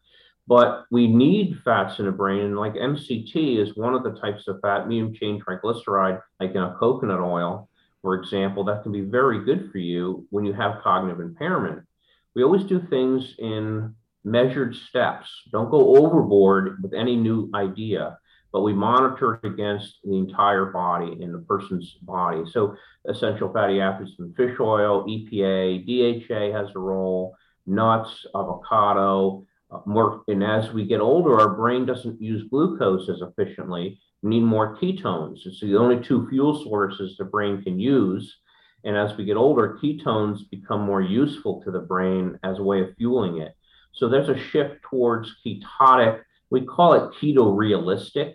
[0.48, 4.48] But we need fats in the brain, and like MCT is one of the types
[4.48, 7.68] of fat, medium chain triglyceride, like in a coconut oil,
[8.00, 11.87] for example, that can be very good for you when you have cognitive impairment.
[12.34, 15.28] We always do things in measured steps.
[15.52, 18.16] Don't go overboard with any new idea,
[18.52, 22.44] but we monitor it against the entire body in the person's body.
[22.50, 22.74] So
[23.06, 29.44] essential fatty acids from fish oil, EPA, DHA has a role, nuts, avocado,
[29.87, 30.22] more.
[30.28, 34.00] And as we get older, our brain doesn't use glucose as efficiently.
[34.22, 35.46] We need more ketones.
[35.46, 38.37] It's the only two fuel sources the brain can use.
[38.85, 42.81] And as we get older, ketones become more useful to the brain as a way
[42.81, 43.54] of fueling it.
[43.92, 46.22] So there's a shift towards ketotic.
[46.50, 48.35] We call it keto realistic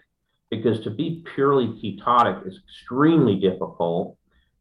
[0.50, 4.18] because to be purely ketotic is extremely difficult.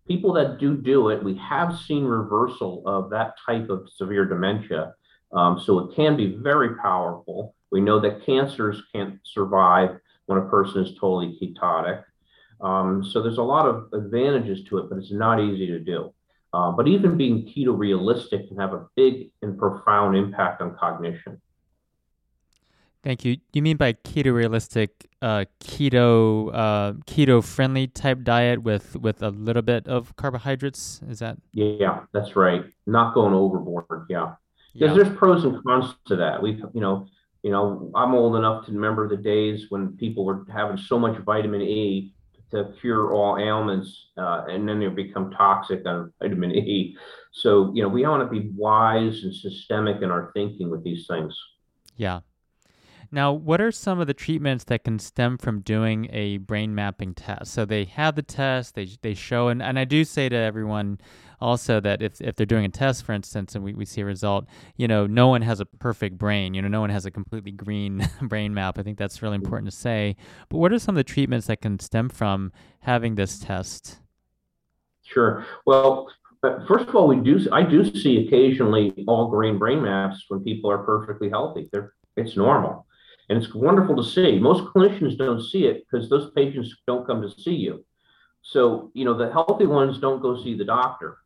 [0.09, 4.95] People that do do it, we have seen reversal of that type of severe dementia.
[5.33, 7.55] Um, so it can be very powerful.
[7.71, 12.05] We know that cancers can't survive when a person is totally ketotic.
[12.61, 16.13] Um, so there's a lot of advantages to it, but it's not easy to do.
[16.53, 21.41] Uh, but even being keto realistic can have a big and profound impact on cognition.
[23.03, 23.39] Thank you.
[23.53, 29.31] You mean by keto realistic, uh, keto uh, keto friendly type diet with with a
[29.31, 31.01] little bit of carbohydrates?
[31.09, 31.39] Is that?
[31.53, 32.65] Yeah, that's right.
[32.87, 34.07] Not going overboard.
[34.09, 34.35] Yeah,
[34.73, 35.03] because yeah.
[35.03, 36.43] there's pros and cons to that.
[36.43, 37.07] We've you know
[37.43, 41.19] you know I'm old enough to remember the days when people were having so much
[41.19, 42.15] vitamin E
[42.53, 46.97] to cure all ailments, uh, and then they become toxic on vitamin E.
[47.33, 51.07] So, you know, we want to be wise and systemic in our thinking with these
[51.07, 51.35] things.
[51.97, 52.21] Yeah.
[53.15, 57.15] Now, what are some of the treatments that can stem from doing a brain mapping
[57.15, 57.53] test?
[57.53, 60.99] So they have the test, they, they show, and, and I do say to everyone
[61.39, 64.07] also that if, if they're doing a test, for instance, and we, we see a
[64.07, 64.47] result,
[64.77, 66.55] you know, no one has a perfect brain.
[66.55, 68.79] You know, no one has a completely green brain map.
[68.79, 69.45] I think that's really mm-hmm.
[69.45, 70.17] important to say.
[70.49, 73.99] But what are some of the treatments that can stem from having this test?
[75.03, 75.45] Sure.
[75.67, 76.09] Well,
[76.43, 77.47] uh, first of all, we do.
[77.53, 81.69] I do see occasionally all green brain maps when people are perfectly healthy.
[81.73, 82.87] They're it's normal,
[83.29, 84.39] and it's wonderful to see.
[84.39, 87.85] Most clinicians don't see it because those patients don't come to see you.
[88.43, 91.19] So you know the healthy ones don't go see the doctor.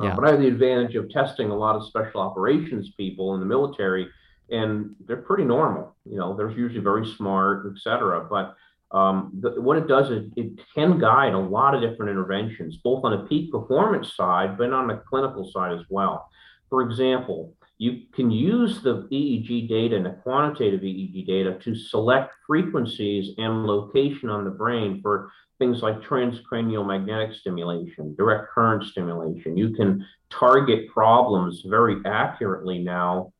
[0.00, 0.12] Uh, yeah.
[0.12, 3.40] Uh, but I have the advantage of testing a lot of special operations people in
[3.40, 4.08] the military,
[4.50, 5.96] and they're pretty normal.
[6.04, 8.26] You know, they're usually very smart, et cetera.
[8.28, 8.54] But
[8.96, 13.04] um, the, what it does is it can guide a lot of different interventions, both
[13.04, 16.28] on the peak performance side, but on the clinical side as well.
[16.68, 22.32] For example, you can use the EEG data and the quantitative EEG data to select
[22.46, 29.56] frequencies and location on the brain for things like transcranial magnetic stimulation, direct current stimulation.
[29.56, 33.32] You can target problems very accurately now,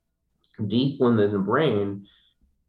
[0.67, 2.07] deep within the brain,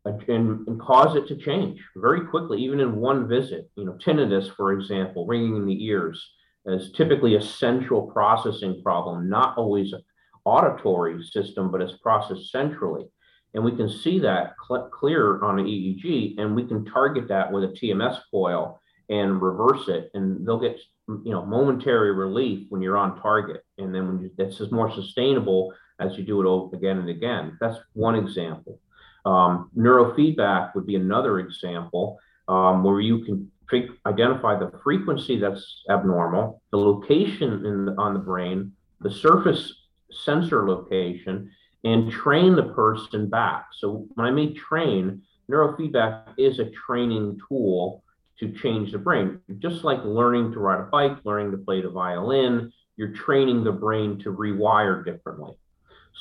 [0.05, 3.69] uh, and, and, cause it to change very quickly, even in one visit.
[3.75, 6.25] You know, tinnitus, for example, ringing in the ears,
[6.65, 10.03] is typically a central processing problem, not always an
[10.47, 13.05] auditory system, but it's processed centrally.
[13.53, 17.51] And we can see that cl- clear on an EEG, and we can target that
[17.51, 18.79] with a TMS coil
[19.09, 23.93] and reverse it, and they'll get you know momentary relief when you're on target, and
[23.93, 27.57] then when you, this is more sustainable as you do it again and again.
[27.59, 28.79] That's one example.
[29.25, 33.51] Um, neurofeedback would be another example um, where you can
[34.05, 39.76] identify the frequency that's abnormal, the location the, on the brain, the surface
[40.11, 41.51] sensor location,
[41.83, 43.67] and train the person back.
[43.73, 48.03] So when I mean train, neurofeedback is a training tool
[48.39, 49.39] to change the brain.
[49.59, 53.71] Just like learning to ride a bike, learning to play the violin, you're training the
[53.71, 55.53] brain to rewire differently.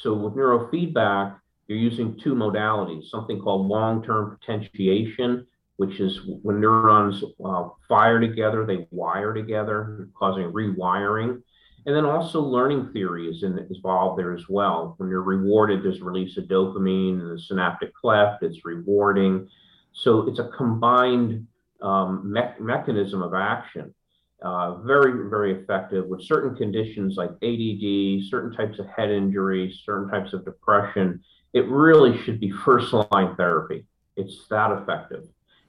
[0.03, 5.47] So with neurofeedback, you're using two modalities, something called long-term potentiation,
[5.77, 11.43] which is when neurons uh, fire together, they wire together, causing rewiring.
[11.87, 14.95] And then also learning theory is in, involved there as well.
[14.99, 19.49] When you're rewarded, there's release of dopamine and the synaptic cleft, it's rewarding.
[19.93, 21.47] So it's a combined
[21.81, 23.95] um, me- mechanism of action.
[24.43, 30.11] Uh, very, very effective with certain conditions like ADD, certain types of head injuries, certain
[30.11, 31.23] types of depression.
[31.55, 33.87] It really should be first line therapy.
[34.17, 35.25] It's that effective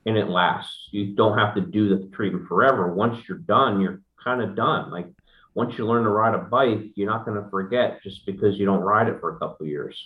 [0.07, 0.87] and it lasts.
[0.91, 2.93] You don't have to do the treatment forever.
[2.93, 4.89] Once you're done, you're kind of done.
[4.89, 5.07] Like
[5.57, 8.65] once you learn to ride a bike, you're not going to forget just because you
[8.65, 9.97] don't ride it for a couple years.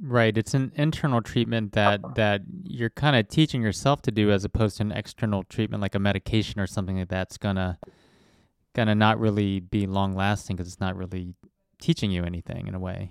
[0.00, 0.38] Right.
[0.38, 2.12] It's an internal treatment that uh-huh.
[2.14, 5.96] that you're kind of teaching yourself to do as opposed to an external treatment like
[5.96, 7.76] a medication or something like that's gonna
[8.72, 11.34] gonna not really be long lasting because it's not really
[11.80, 13.10] teaching you anything in a way.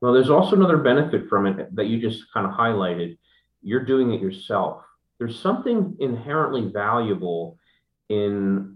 [0.00, 3.18] Well, there's also another benefit from it that you just kind of highlighted.
[3.60, 4.84] You're doing it yourself.
[5.18, 7.58] There's something inherently valuable
[8.08, 8.73] in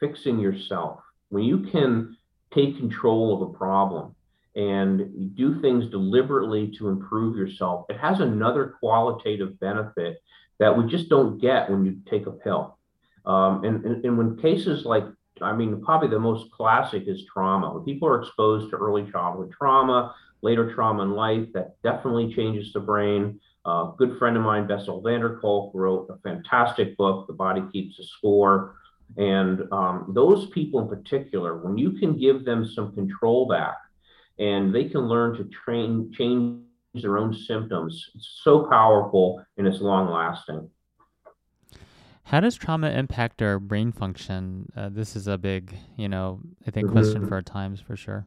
[0.00, 1.00] fixing yourself.
[1.28, 2.16] When you can
[2.52, 4.16] take control of a problem
[4.56, 10.20] and do things deliberately to improve yourself, it has another qualitative benefit
[10.58, 12.78] that we just don't get when you take a pill.
[13.24, 15.04] Um, and, and, and when cases like,
[15.40, 17.72] I mean, probably the most classic is trauma.
[17.72, 22.72] When people are exposed to early childhood trauma, later trauma in life, that definitely changes
[22.72, 23.40] the brain.
[23.64, 27.62] Uh, good friend of mine, Bessel van der Kolk, wrote a fantastic book, The Body
[27.72, 28.76] Keeps a Score.
[29.16, 33.76] And um, those people in particular, when you can give them some control back,
[34.38, 36.62] and they can learn to train change
[36.94, 38.10] their own symptoms.
[38.14, 40.68] It's so powerful and it's long lasting.
[42.24, 44.70] How does trauma impact our brain function?
[44.76, 46.96] Uh, this is a big, you know, I think mm-hmm.
[46.96, 48.26] question for our times for sure.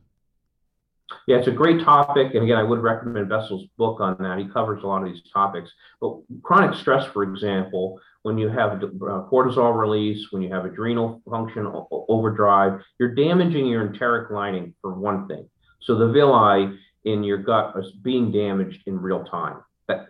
[1.28, 2.34] Yeah, it's a great topic.
[2.34, 4.40] And again, I would recommend Bessel's book on that.
[4.40, 5.72] He covers a lot of these topics.
[6.02, 11.22] But chronic stress, for example, when you have uh, cortisol release, when you have adrenal
[11.30, 15.48] function overdrive, you're damaging your enteric lining for one thing.
[15.82, 19.58] So the villi in your gut are being damaged in real time.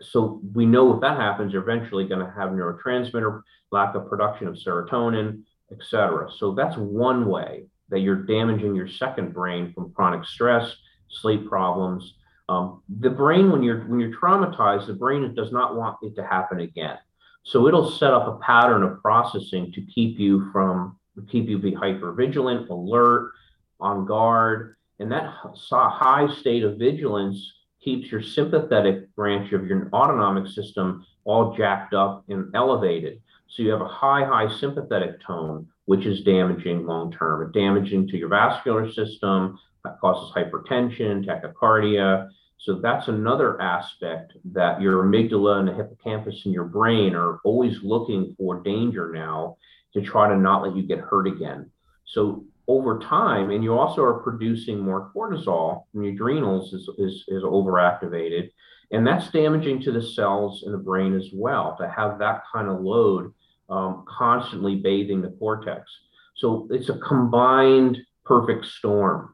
[0.01, 4.47] So we know if that happens, you're eventually going to have neurotransmitter, lack of production
[4.47, 6.29] of serotonin, etc.
[6.37, 10.75] So that's one way that you're damaging your second brain from chronic stress,
[11.13, 12.15] sleep problems.
[12.49, 16.25] Um, the brain, when you're when you're traumatized, the brain does not want it to
[16.25, 16.97] happen again.
[17.43, 20.97] So it'll set up a pattern of processing to keep you from
[21.29, 23.31] keep you be hyper vigilant, alert,
[23.79, 30.47] on guard, and that high state of vigilance keeps your sympathetic branch of your autonomic
[30.47, 33.21] system all jacked up and elevated.
[33.47, 38.17] So you have a high, high sympathetic tone, which is damaging long term, damaging to
[38.17, 42.29] your vascular system, that causes hypertension, tachycardia.
[42.57, 47.83] So that's another aspect that your amygdala and the hippocampus in your brain are always
[47.83, 49.57] looking for danger now
[49.93, 51.69] to try to not let you get hurt again.
[52.05, 57.25] So over time, and you also are producing more cortisol from your adrenals is, is,
[57.27, 58.51] is overactivated.
[58.91, 62.69] And that's damaging to the cells in the brain as well to have that kind
[62.69, 63.33] of load
[63.69, 65.91] um, constantly bathing the cortex.
[66.35, 69.32] So it's a combined perfect storm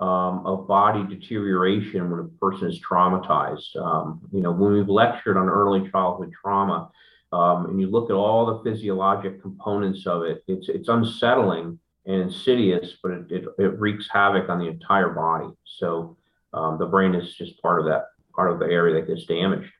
[0.00, 3.76] um, of body deterioration when a person is traumatized.
[3.76, 6.90] Um, you know, when we've lectured on early childhood trauma,
[7.32, 12.22] um, and you look at all the physiologic components of it, it's it's unsettling and
[12.22, 15.50] insidious, but it, it, it wreaks havoc on the entire body.
[15.64, 16.16] So
[16.54, 19.70] um, the brain is just part of that part of the area that gets damaged.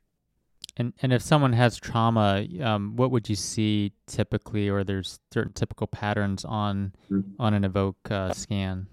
[0.77, 5.53] And and if someone has trauma, um, what would you see typically, or there's certain
[5.53, 7.41] typical patterns on mm-hmm.
[7.41, 8.87] on an evoke uh, scan?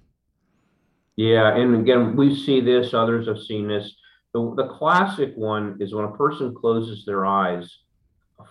[1.17, 2.93] Yeah, and again, we see this.
[2.93, 3.97] Others have seen this.
[4.35, 7.79] The, the classic one is when a person closes their eyes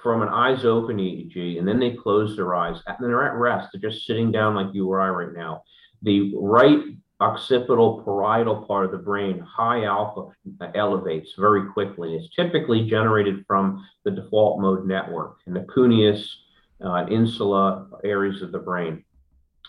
[0.02, 3.70] from an eyes open EEG, and then they close their eyes, and they're at rest.
[3.72, 5.64] They're just sitting down like you or I right now.
[6.02, 6.80] The right
[7.22, 10.32] occipital parietal part of the brain, high alpha,
[10.74, 12.16] elevates very quickly.
[12.16, 16.28] It's typically generated from the default mode network in the cuneus,
[16.84, 19.04] uh, insula areas of the brain.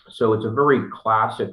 [0.09, 1.51] So it's a very classic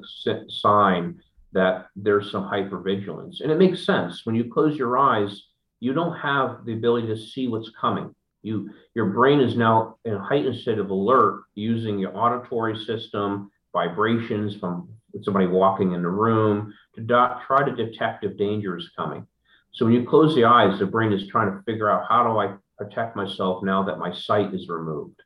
[0.49, 1.21] sign
[1.55, 3.41] that there's some hypervigilance.
[3.41, 4.27] And it makes sense.
[4.27, 5.45] When you close your eyes,
[5.81, 8.15] you don't have the ability to see what's coming.
[8.43, 13.51] You, your brain is now in a heightened state of alert using your auditory system,
[13.73, 14.89] vibrations from
[15.23, 19.27] somebody walking in the room to do- try to detect if danger is coming.
[19.73, 22.39] So when you close the eyes, the brain is trying to figure out how do
[22.39, 25.21] I protect myself now that my sight is removed.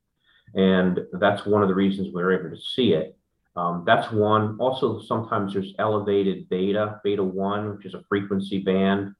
[0.55, 3.18] And that's one of the reasons we're able to see it.
[3.59, 4.57] Um, that's one.
[4.61, 9.17] Also, sometimes there's elevated beta, beta 1, which is a frequency band,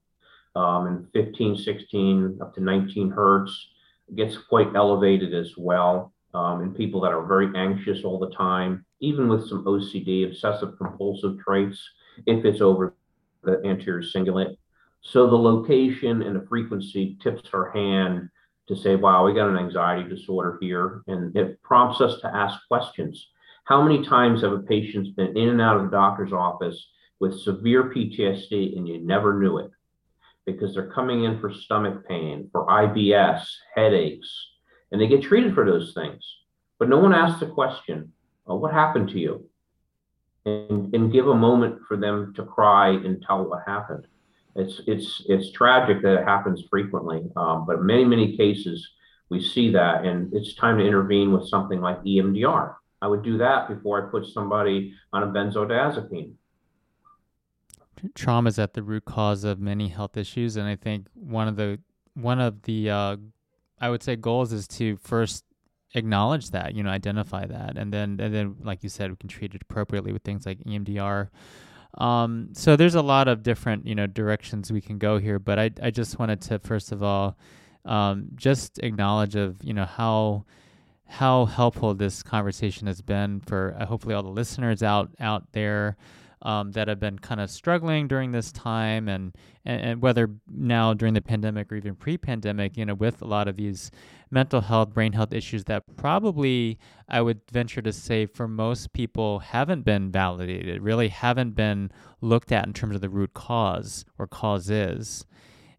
[0.55, 3.70] um, and 15, 16, up to 19 hertz
[4.14, 8.86] gets quite elevated as well um, in people that are very anxious all the time,
[9.01, 11.82] even with some OCD, obsessive compulsive traits,
[12.26, 12.95] if it's over
[13.43, 14.57] the anterior cingulate.
[15.01, 18.28] So the location and the frequency tips our hand
[18.68, 21.03] to say, wow, we got an anxiety disorder here.
[21.09, 23.30] And it prompts us to ask questions.
[23.68, 26.88] How many times have a patient been in and out of the doctor's office
[27.20, 29.70] with severe PTSD and you never knew it?
[30.46, 33.44] Because they're coming in for stomach pain, for IBS,
[33.74, 34.26] headaches,
[34.90, 36.24] and they get treated for those things.
[36.78, 38.14] But no one asks the question,
[38.44, 39.50] what happened to you?
[40.46, 44.06] And, and give a moment for them to cry and tell what happened.
[44.56, 48.88] It's it's it's tragic that it happens frequently, um, but many many cases
[49.28, 52.78] we see that, and it's time to intervene with something like EMDR.
[53.01, 56.32] I would do that before I put somebody on a benzodiazepine.
[58.14, 61.57] Trauma is at the root cause of many health issues, and I think one of
[61.57, 61.80] the
[62.14, 63.16] one of the uh,
[63.80, 65.44] I would say goals is to first
[65.94, 69.28] acknowledge that, you know, identify that, and then and then like you said, we can
[69.28, 71.28] treat it appropriately with things like EMDR.
[71.94, 75.59] Um, so there's a lot of different, you know, directions we can go here, but
[75.59, 77.36] I, I just wanted to first of all,
[77.84, 80.44] um, just acknowledge of, you know, how,
[81.09, 85.96] how helpful this conversation has been for uh, hopefully all the listeners out, out there
[86.42, 89.34] um, that have been kind of struggling during this time and,
[89.64, 93.48] and, and whether now during the pandemic or even pre-pandemic, you know, with a lot
[93.48, 93.90] of these
[94.30, 96.78] mental health, brain health issues that probably
[97.09, 101.90] I would venture to say for most people haven't been validated, really haven't been
[102.20, 105.24] looked at in terms of the root cause or causes.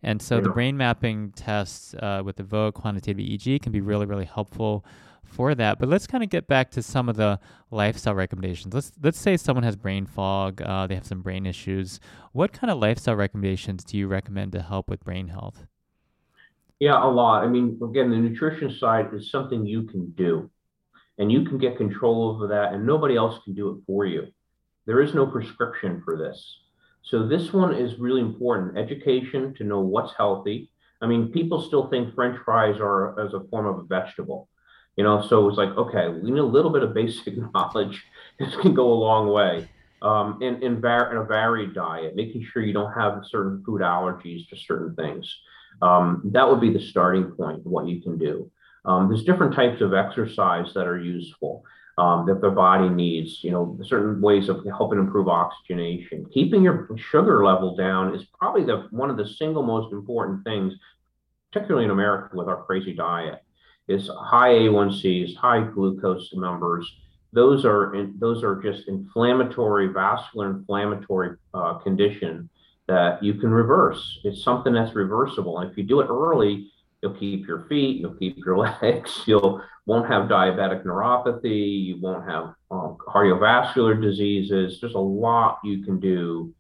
[0.02, 0.42] And so yeah.
[0.42, 4.86] the brain mapping tests uh, with the Evoke quantitative EEG can be really, really helpful
[5.30, 5.80] for that.
[5.80, 7.40] But let's kind of get back to some of the
[7.72, 8.74] lifestyle recommendations.
[8.74, 12.00] Let's let's say someone has brain fog, uh, they have some brain issues.
[12.32, 15.66] What kind of lifestyle recommendations do you recommend to help with brain health?
[16.80, 17.44] Yeah, a lot.
[17.44, 20.50] I mean, again, the nutrition side is something you can do,
[21.18, 24.28] and you can get control over that, and nobody else can do it for you.
[24.86, 26.62] There is no prescription for this.
[27.04, 28.78] So this one is really important.
[28.78, 30.72] Education to know what's healthy.
[31.02, 34.49] I mean, people still think French fries are as a form of a vegetable.
[35.00, 38.04] You know, so it's like, okay, we need a little bit of basic knowledge.
[38.38, 39.70] This can go a long way.
[40.02, 43.80] Um, in, in, var- in a varied diet, making sure you don't have certain food
[43.80, 45.34] allergies to certain things.
[45.82, 48.52] Um, that would be the starting point, what you can do.
[48.84, 51.64] Um, there's different types of exercise that are useful
[51.98, 56.26] um, that the body needs, you know, certain ways of helping improve oxygenation.
[56.34, 60.74] Keeping your sugar level down is probably the one of the single most important things,
[61.54, 63.44] particularly in America with our crazy diet
[63.90, 66.90] is high A1Cs, high glucose numbers.
[67.34, 72.50] Those are in, those are just inflammatory, vascular inflammatory uh, condition
[72.88, 74.20] that you can reverse.
[74.24, 76.72] It's something that's reversible, and if you do it early,
[77.02, 82.30] you'll keep your feet, you'll keep your legs, you'll won't have diabetic neuropathy, you won't
[82.30, 84.80] have um, cardiovascular diseases.
[84.80, 86.54] There's a lot you can do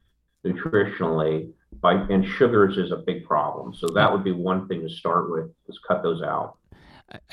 [0.44, 3.76] nutritionally by, and sugars is a big problem.
[3.76, 6.58] So that would be one thing to start with, is cut those out.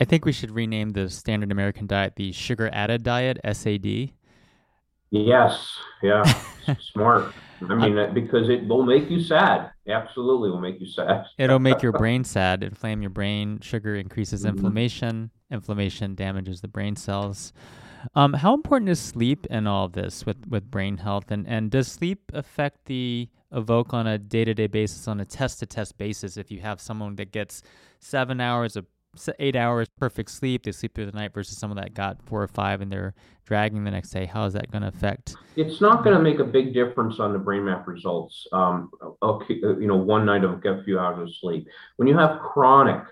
[0.01, 4.11] I think we should rename the standard American diet the sugar added diet, SAD.
[5.11, 6.22] Yes, yeah,
[6.93, 7.33] smart.
[7.68, 9.70] I mean, because it will make you sad.
[9.89, 11.27] Absolutely, will make you sad.
[11.39, 13.61] It'll make your brain sad, inflame your brain.
[13.61, 14.57] Sugar increases mm-hmm.
[14.57, 15.31] inflammation.
[15.51, 17.53] Inflammation damages the brain cells.
[18.14, 21.31] Um, how important is sleep in all this with, with brain health?
[21.31, 25.24] And, and does sleep affect the evoke on a day to day basis, on a
[25.24, 26.37] test to test basis?
[26.37, 27.62] If you have someone that gets
[27.99, 28.87] seven hours of
[29.39, 32.49] eight hours perfect sleep, they sleep through the night versus someone that got four or
[32.49, 33.14] five and they're
[33.45, 34.27] dragging the next day.
[34.27, 35.35] How is that going to affect?
[35.57, 38.47] It's not going to make a big difference on the brain map results.
[38.53, 38.91] Um,
[39.23, 41.69] okay, uh, you know, one night of a few hours of sleep.
[41.97, 43.03] When you have chronic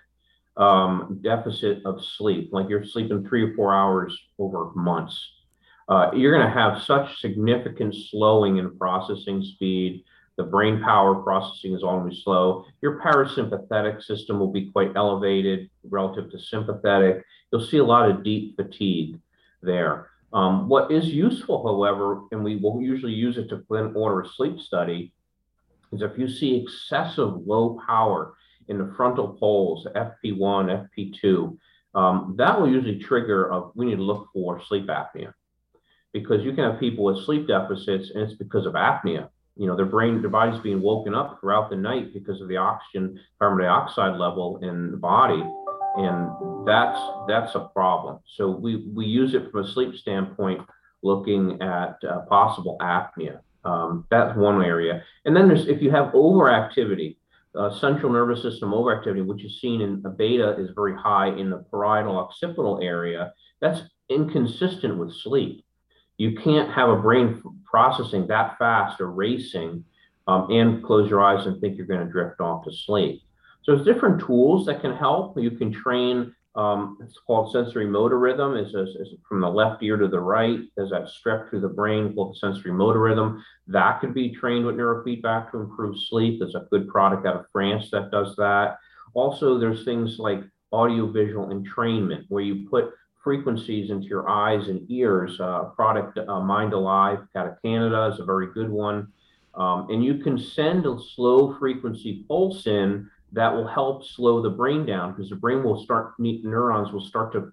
[0.56, 5.30] um, deficit of sleep, like you're sleeping three or four hours over months,
[5.88, 10.04] uh, you're going to have such significant slowing in processing speed
[10.36, 12.64] the brain power processing is always slow.
[12.82, 17.24] Your parasympathetic system will be quite elevated relative to sympathetic.
[17.52, 19.20] You'll see a lot of deep fatigue
[19.62, 20.10] there.
[20.32, 24.28] Um, what is useful, however, and we will usually use it to then order a
[24.28, 25.12] sleep study,
[25.92, 28.34] is if you see excessive low power
[28.66, 31.56] in the frontal poles, FP1, FP2,
[31.94, 35.32] um, that will usually trigger a, we need to look for sleep apnea
[36.12, 39.76] because you can have people with sleep deficits and it's because of apnea you know,
[39.76, 43.64] their brain, their body's being woken up throughout the night because of the oxygen, carbon
[43.64, 45.42] dioxide level in the body.
[45.96, 48.18] And that's that's a problem.
[48.26, 50.60] So we, we use it from a sleep standpoint,
[51.02, 53.38] looking at uh, possible apnea.
[53.64, 55.04] Um, that's one area.
[55.24, 57.16] And then there's if you have overactivity,
[57.56, 61.48] uh, central nervous system overactivity, which is seen in a beta is very high in
[61.48, 63.32] the parietal occipital area.
[63.60, 65.63] That's inconsistent with sleep
[66.18, 69.84] you can't have a brain processing that fast or racing
[70.26, 73.22] um, and close your eyes and think you're going to drift off to sleep.
[73.62, 75.38] So there's different tools that can help.
[75.38, 76.34] You can train.
[76.54, 78.56] Um, it's called sensory motor rhythm.
[78.56, 78.74] Is
[79.28, 80.60] from the left ear to the right.
[80.76, 83.42] There's that strep through the brain called sensory motor rhythm.
[83.66, 86.38] That could be trained with neurofeedback to improve sleep.
[86.38, 88.78] There's a good product out of France that does that.
[89.14, 90.42] Also, there's things like
[90.72, 92.92] audiovisual entrainment, where you put
[93.24, 95.40] frequencies into your eyes and ears.
[95.40, 99.08] Uh, product uh, Mind Alive out of Canada is a very good one.
[99.54, 104.50] Um, and you can send a slow frequency pulse in that will help slow the
[104.50, 107.52] brain down because the brain will start, neurons will start to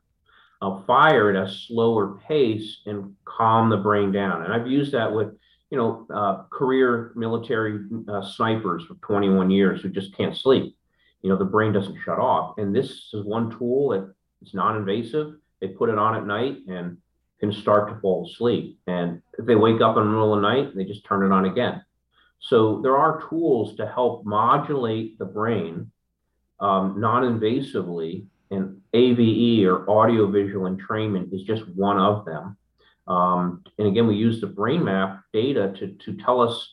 [0.61, 4.43] uh, fire at a slower pace and calm the brain down.
[4.43, 5.29] And I've used that with,
[5.69, 10.75] you know, uh, career military uh, snipers for 21 years who just can't sleep.
[11.21, 12.57] You know, the brain doesn't shut off.
[12.57, 15.35] And this is one tool that is non-invasive.
[15.61, 16.97] They put it on at night and
[17.39, 18.79] can start to fall asleep.
[18.87, 21.33] And if they wake up in the middle of the night, they just turn it
[21.33, 21.83] on again.
[22.39, 25.91] So there are tools to help modulate the brain
[26.59, 32.57] um, non-invasively, and AVE or audiovisual entrainment is just one of them.
[33.07, 36.69] Um, and again, we use the brain map data to, to tell us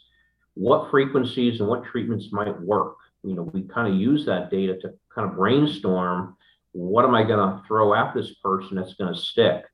[0.55, 2.97] what frequencies and what treatments might work.
[3.23, 6.37] You know, we kind of use that data to kind of brainstorm
[6.73, 9.65] what am I going to throw at this person that's going to stick.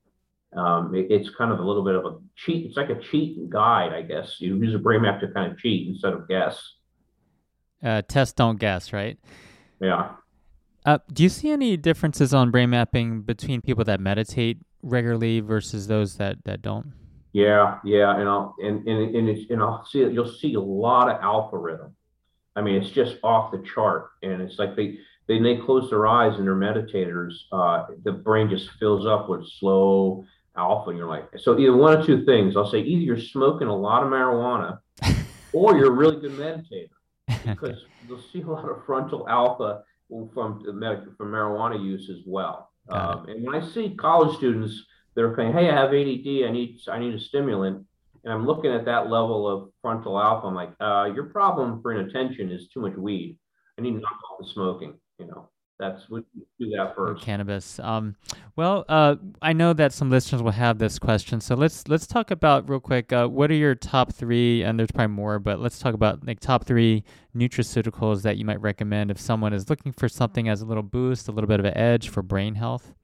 [0.57, 2.67] Um, it, it's kind of a little bit of a cheat.
[2.67, 4.37] It's like a cheat guide, I guess.
[4.41, 6.63] You use a brain map to kind of cheat instead of guess.
[7.83, 9.19] Uh, test, don't guess, right?
[9.81, 10.11] Yeah.
[10.87, 15.87] Uh, do you see any differences on brain mapping between people that meditate regularly versus
[15.87, 16.93] those that, that don't?
[17.35, 21.11] Yeah, yeah, and I'll and and and, it's, and I'll see you'll see a lot
[21.11, 21.97] of alpha rhythm.
[22.55, 26.07] I mean, it's just off the chart, and it's like they they they close their
[26.07, 27.33] eyes and they're meditators.
[27.53, 30.25] Uh, the brain just fills up with slow
[30.57, 32.57] alpha You're like, So either one of two things.
[32.57, 34.79] I'll say either you're smoking a lot of marijuana
[35.53, 36.89] or you're a really good meditator
[37.47, 40.62] because you'll see a lot of frontal alpha from
[41.16, 42.70] from marijuana use as well.
[42.89, 46.47] Um, and when I see college students that are saying, "Hey, I have ADD.
[46.47, 47.85] I need I need a stimulant,"
[48.25, 51.93] and I'm looking at that level of frontal alpha, I'm like, uh, "Your problem for
[51.93, 53.39] inattention is too much weed.
[53.79, 55.49] I need to knock off the smoking." You know
[55.79, 56.23] that's we
[56.59, 57.23] do that first.
[57.23, 57.81] Cannabis.
[57.81, 58.15] Um,
[58.55, 62.31] well, uh, I know that some listeners will have this question, so let's let's talk
[62.31, 63.12] about real quick.
[63.12, 64.62] Uh, what are your top three?
[64.62, 67.03] And there's probably more, but let's talk about like top three
[67.35, 71.29] nutraceuticals that you might recommend if someone is looking for something as a little boost,
[71.29, 72.95] a little bit of an edge for brain health.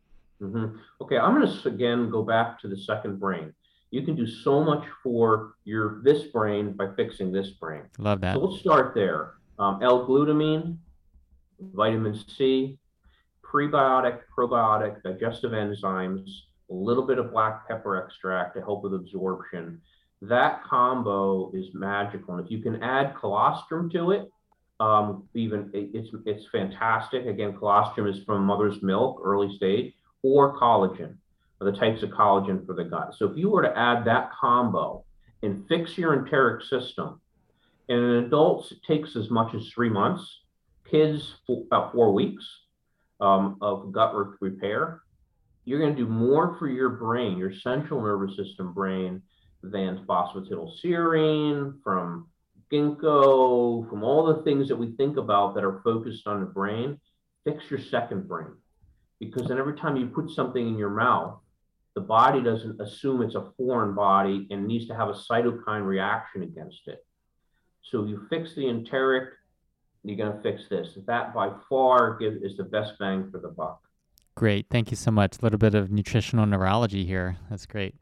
[0.41, 0.77] Mm-hmm.
[1.03, 3.53] Okay, I'm going to again go back to the second brain.
[3.91, 7.83] You can do so much for your this brain by fixing this brain.
[7.99, 8.35] Love that.
[8.35, 9.35] So let's start there.
[9.59, 10.79] Um, L-glutamine,
[11.75, 12.79] vitamin C,
[13.45, 16.29] prebiotic, probiotic, digestive enzymes,
[16.71, 19.81] a little bit of black pepper extract to help with absorption.
[20.23, 22.35] That combo is magical.
[22.35, 24.31] And if you can add colostrum to it,
[24.79, 27.27] um, even it's it's fantastic.
[27.27, 29.93] Again, colostrum is from mother's milk, early stage,
[30.23, 31.17] or collagen,
[31.61, 33.15] or the types of collagen for the gut.
[33.17, 35.05] So if you were to add that combo
[35.43, 37.21] and fix your enteric system,
[37.89, 40.41] in adults it takes as much as three months
[40.91, 42.45] kids about four weeks
[43.21, 45.03] um, of gut repair,
[45.65, 49.23] you're going to do more for your brain, your central nervous system brain,
[49.63, 52.29] than phosphatidylserine, from
[52.73, 56.99] ginkgo, from all the things that we think about that are focused on the brain.
[57.45, 58.53] Fix your second brain.
[59.19, 61.41] Because then every time you put something in your mouth,
[61.95, 66.43] the body doesn't assume it's a foreign body and needs to have a cytokine reaction
[66.43, 67.05] against it.
[67.83, 69.31] So you fix the enteric
[70.05, 70.99] you're going to fix this.
[71.07, 73.83] That by far give, is the best bang for the buck.
[74.35, 74.67] Great.
[74.71, 75.39] Thank you so much.
[75.39, 77.37] A little bit of nutritional neurology here.
[77.51, 77.95] That's great.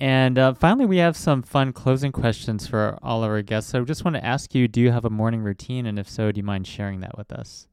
[0.00, 3.70] And uh, finally, we have some fun closing questions for all of our guests.
[3.70, 5.86] So I just want to ask you do you have a morning routine?
[5.86, 7.68] And if so, do you mind sharing that with us?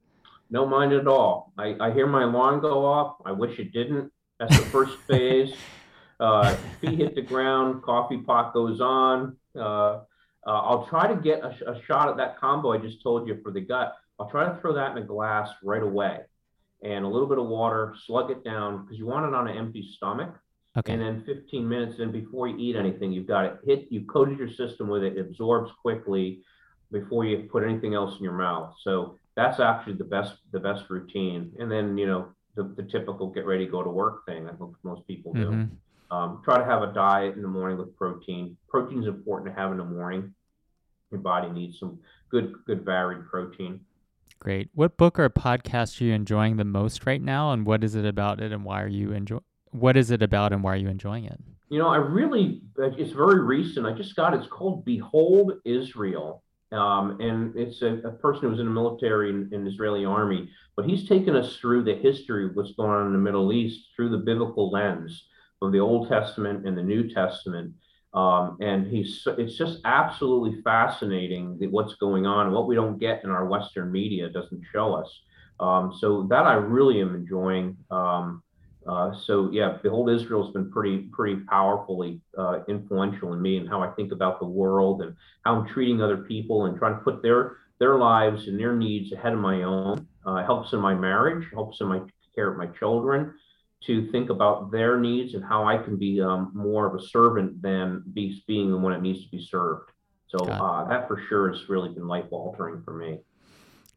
[0.49, 1.53] No mind at all.
[1.57, 3.17] I, I hear my alarm go off.
[3.25, 4.11] I wish it didn't.
[4.39, 5.53] That's the first phase.
[6.19, 9.35] Uh, feet hit the ground, coffee pot goes on.
[9.59, 9.99] Uh,
[10.47, 13.37] uh, I'll try to get a, a, shot at that combo I just told you
[13.43, 13.95] for the gut.
[14.17, 16.19] I'll try to throw that in a glass right away
[16.81, 19.57] and a little bit of water, slug it down because you want it on an
[19.57, 20.33] empty stomach.
[20.77, 20.93] Okay.
[20.93, 24.37] And then 15 minutes in before you eat anything, you've got it hit, you've coated
[24.37, 26.43] your system with it, it absorbs quickly
[26.91, 28.73] before you put anything else in your mouth.
[28.83, 31.51] So that's actually the best the best routine.
[31.59, 34.47] And then, you know, the, the typical get ready, go to work thing.
[34.47, 35.49] I think most people do.
[35.49, 36.15] Mm-hmm.
[36.15, 38.55] Um, try to have a diet in the morning with protein.
[38.69, 40.33] Protein is important to have in the morning
[41.11, 41.99] your body needs some
[42.29, 43.79] good good varied protein.
[44.39, 44.69] Great.
[44.73, 48.05] What book or podcast are you enjoying the most right now, and what is it
[48.05, 49.39] about it, and why are you enjoy?
[49.71, 51.39] What is it about, and why are you enjoying it?
[51.69, 53.85] You know, I really it's very recent.
[53.85, 54.37] I just got it.
[54.37, 56.43] It's called Behold Israel.
[56.71, 60.03] Um, and it's a, a, person who was in the military in, in the Israeli
[60.03, 63.53] army, but he's taken us through the history of what's going on in the Middle
[63.53, 65.27] East through the biblical lens
[65.61, 67.73] of the Old Testament and the New Testament.
[68.17, 72.51] Um, and he's it's just absolutely fascinating what's going on.
[72.51, 75.21] What we don't get in our Western media doesn't show us.
[75.59, 77.77] Um, so that I really am enjoying.
[77.91, 78.41] Um,
[78.89, 83.69] uh, so yeah, Behold Israel has been pretty pretty powerfully uh, influential in me and
[83.69, 85.15] how I think about the world and
[85.45, 89.11] how I'm treating other people and trying to put their their lives and their needs
[89.11, 90.07] ahead of my own.
[90.25, 92.01] Uh, helps in my marriage, helps in my
[92.33, 93.33] care of my children,
[93.85, 97.61] to think about their needs and how I can be um, more of a servant
[97.61, 99.91] than be, being the one that needs to be served.
[100.27, 103.19] So uh, that for sure has really been life altering for me.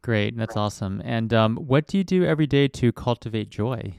[0.01, 1.01] Great, that's awesome.
[1.03, 3.95] And um, what do you do every day to cultivate joy?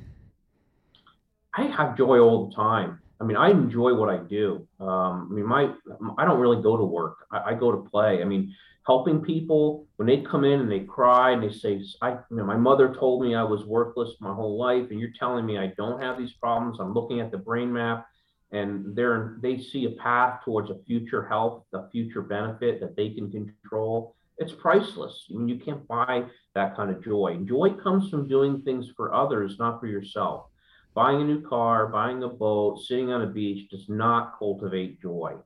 [1.54, 3.00] I have joy all the time.
[3.20, 4.66] I mean, I enjoy what I do.
[4.80, 5.72] Um, I mean, my
[6.18, 7.26] I don't really go to work.
[7.30, 8.20] I, I, go to play.
[8.20, 8.52] I mean,
[8.84, 12.44] helping people when they come in and they cry and they say, "I, you know,
[12.44, 15.68] my mother told me I was worthless my whole life, and you're telling me I
[15.76, 18.06] don't have these problems." I'm looking at the brain map,
[18.50, 23.10] and they're they see a path towards a future health, a future benefit that they
[23.10, 24.16] can control.
[24.38, 25.28] It's priceless.
[25.30, 27.38] I mean, you can't buy that kind of joy.
[27.44, 30.46] Joy comes from doing things for others, not for yourself.
[30.94, 35.36] Buying a new car, buying a boat, sitting on a beach does not cultivate joy.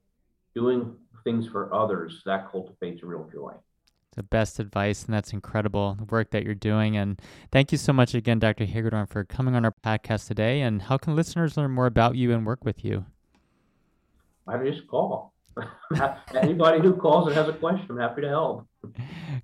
[0.54, 0.96] Doing
[1.26, 3.52] things for others, that cultivates real joy.
[4.14, 6.96] The best advice, and that's incredible the work that you're doing.
[6.96, 7.20] And
[7.50, 8.64] thank you so much again, Dr.
[8.64, 10.62] Hagedorn, for coming on our podcast today.
[10.62, 13.04] And how can listeners learn more about you and work with you?
[14.46, 15.34] I just call.
[16.34, 18.66] Anybody who calls and has a question, I'm happy to help.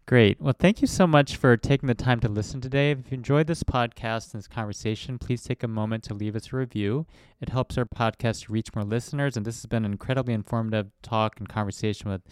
[0.06, 0.40] Great.
[0.40, 2.90] Well, thank you so much for taking the time to listen today.
[2.92, 6.52] If you enjoyed this podcast and this conversation, please take a moment to leave us
[6.52, 7.06] a review.
[7.40, 9.36] It helps our podcast reach more listeners.
[9.36, 12.22] And this has been an incredibly informative talk and conversation with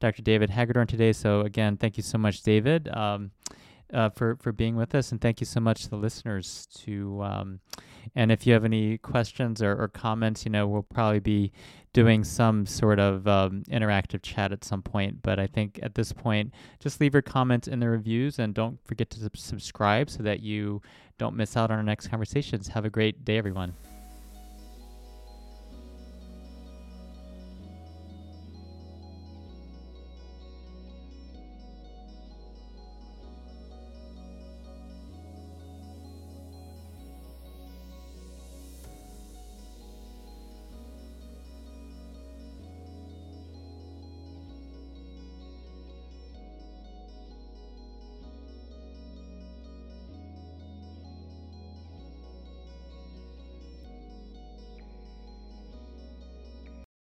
[0.00, 0.22] Dr.
[0.22, 1.12] David Hagedorn today.
[1.12, 2.88] So, again, thank you so much, David.
[2.88, 3.30] Um,
[3.92, 6.66] uh, for for being with us, and thank you so much to the listeners.
[6.80, 7.60] To um,
[8.14, 11.52] and if you have any questions or, or, comments, you know, we'll probably be
[11.92, 15.22] doing some sort of um, interactive chat at some point.
[15.22, 18.78] But I think at this point, just leave your comments in the reviews, and don't
[18.84, 20.82] forget to subscribe so that you
[21.18, 22.68] don't miss out on our next conversations.
[22.68, 23.74] Have a great day, everyone.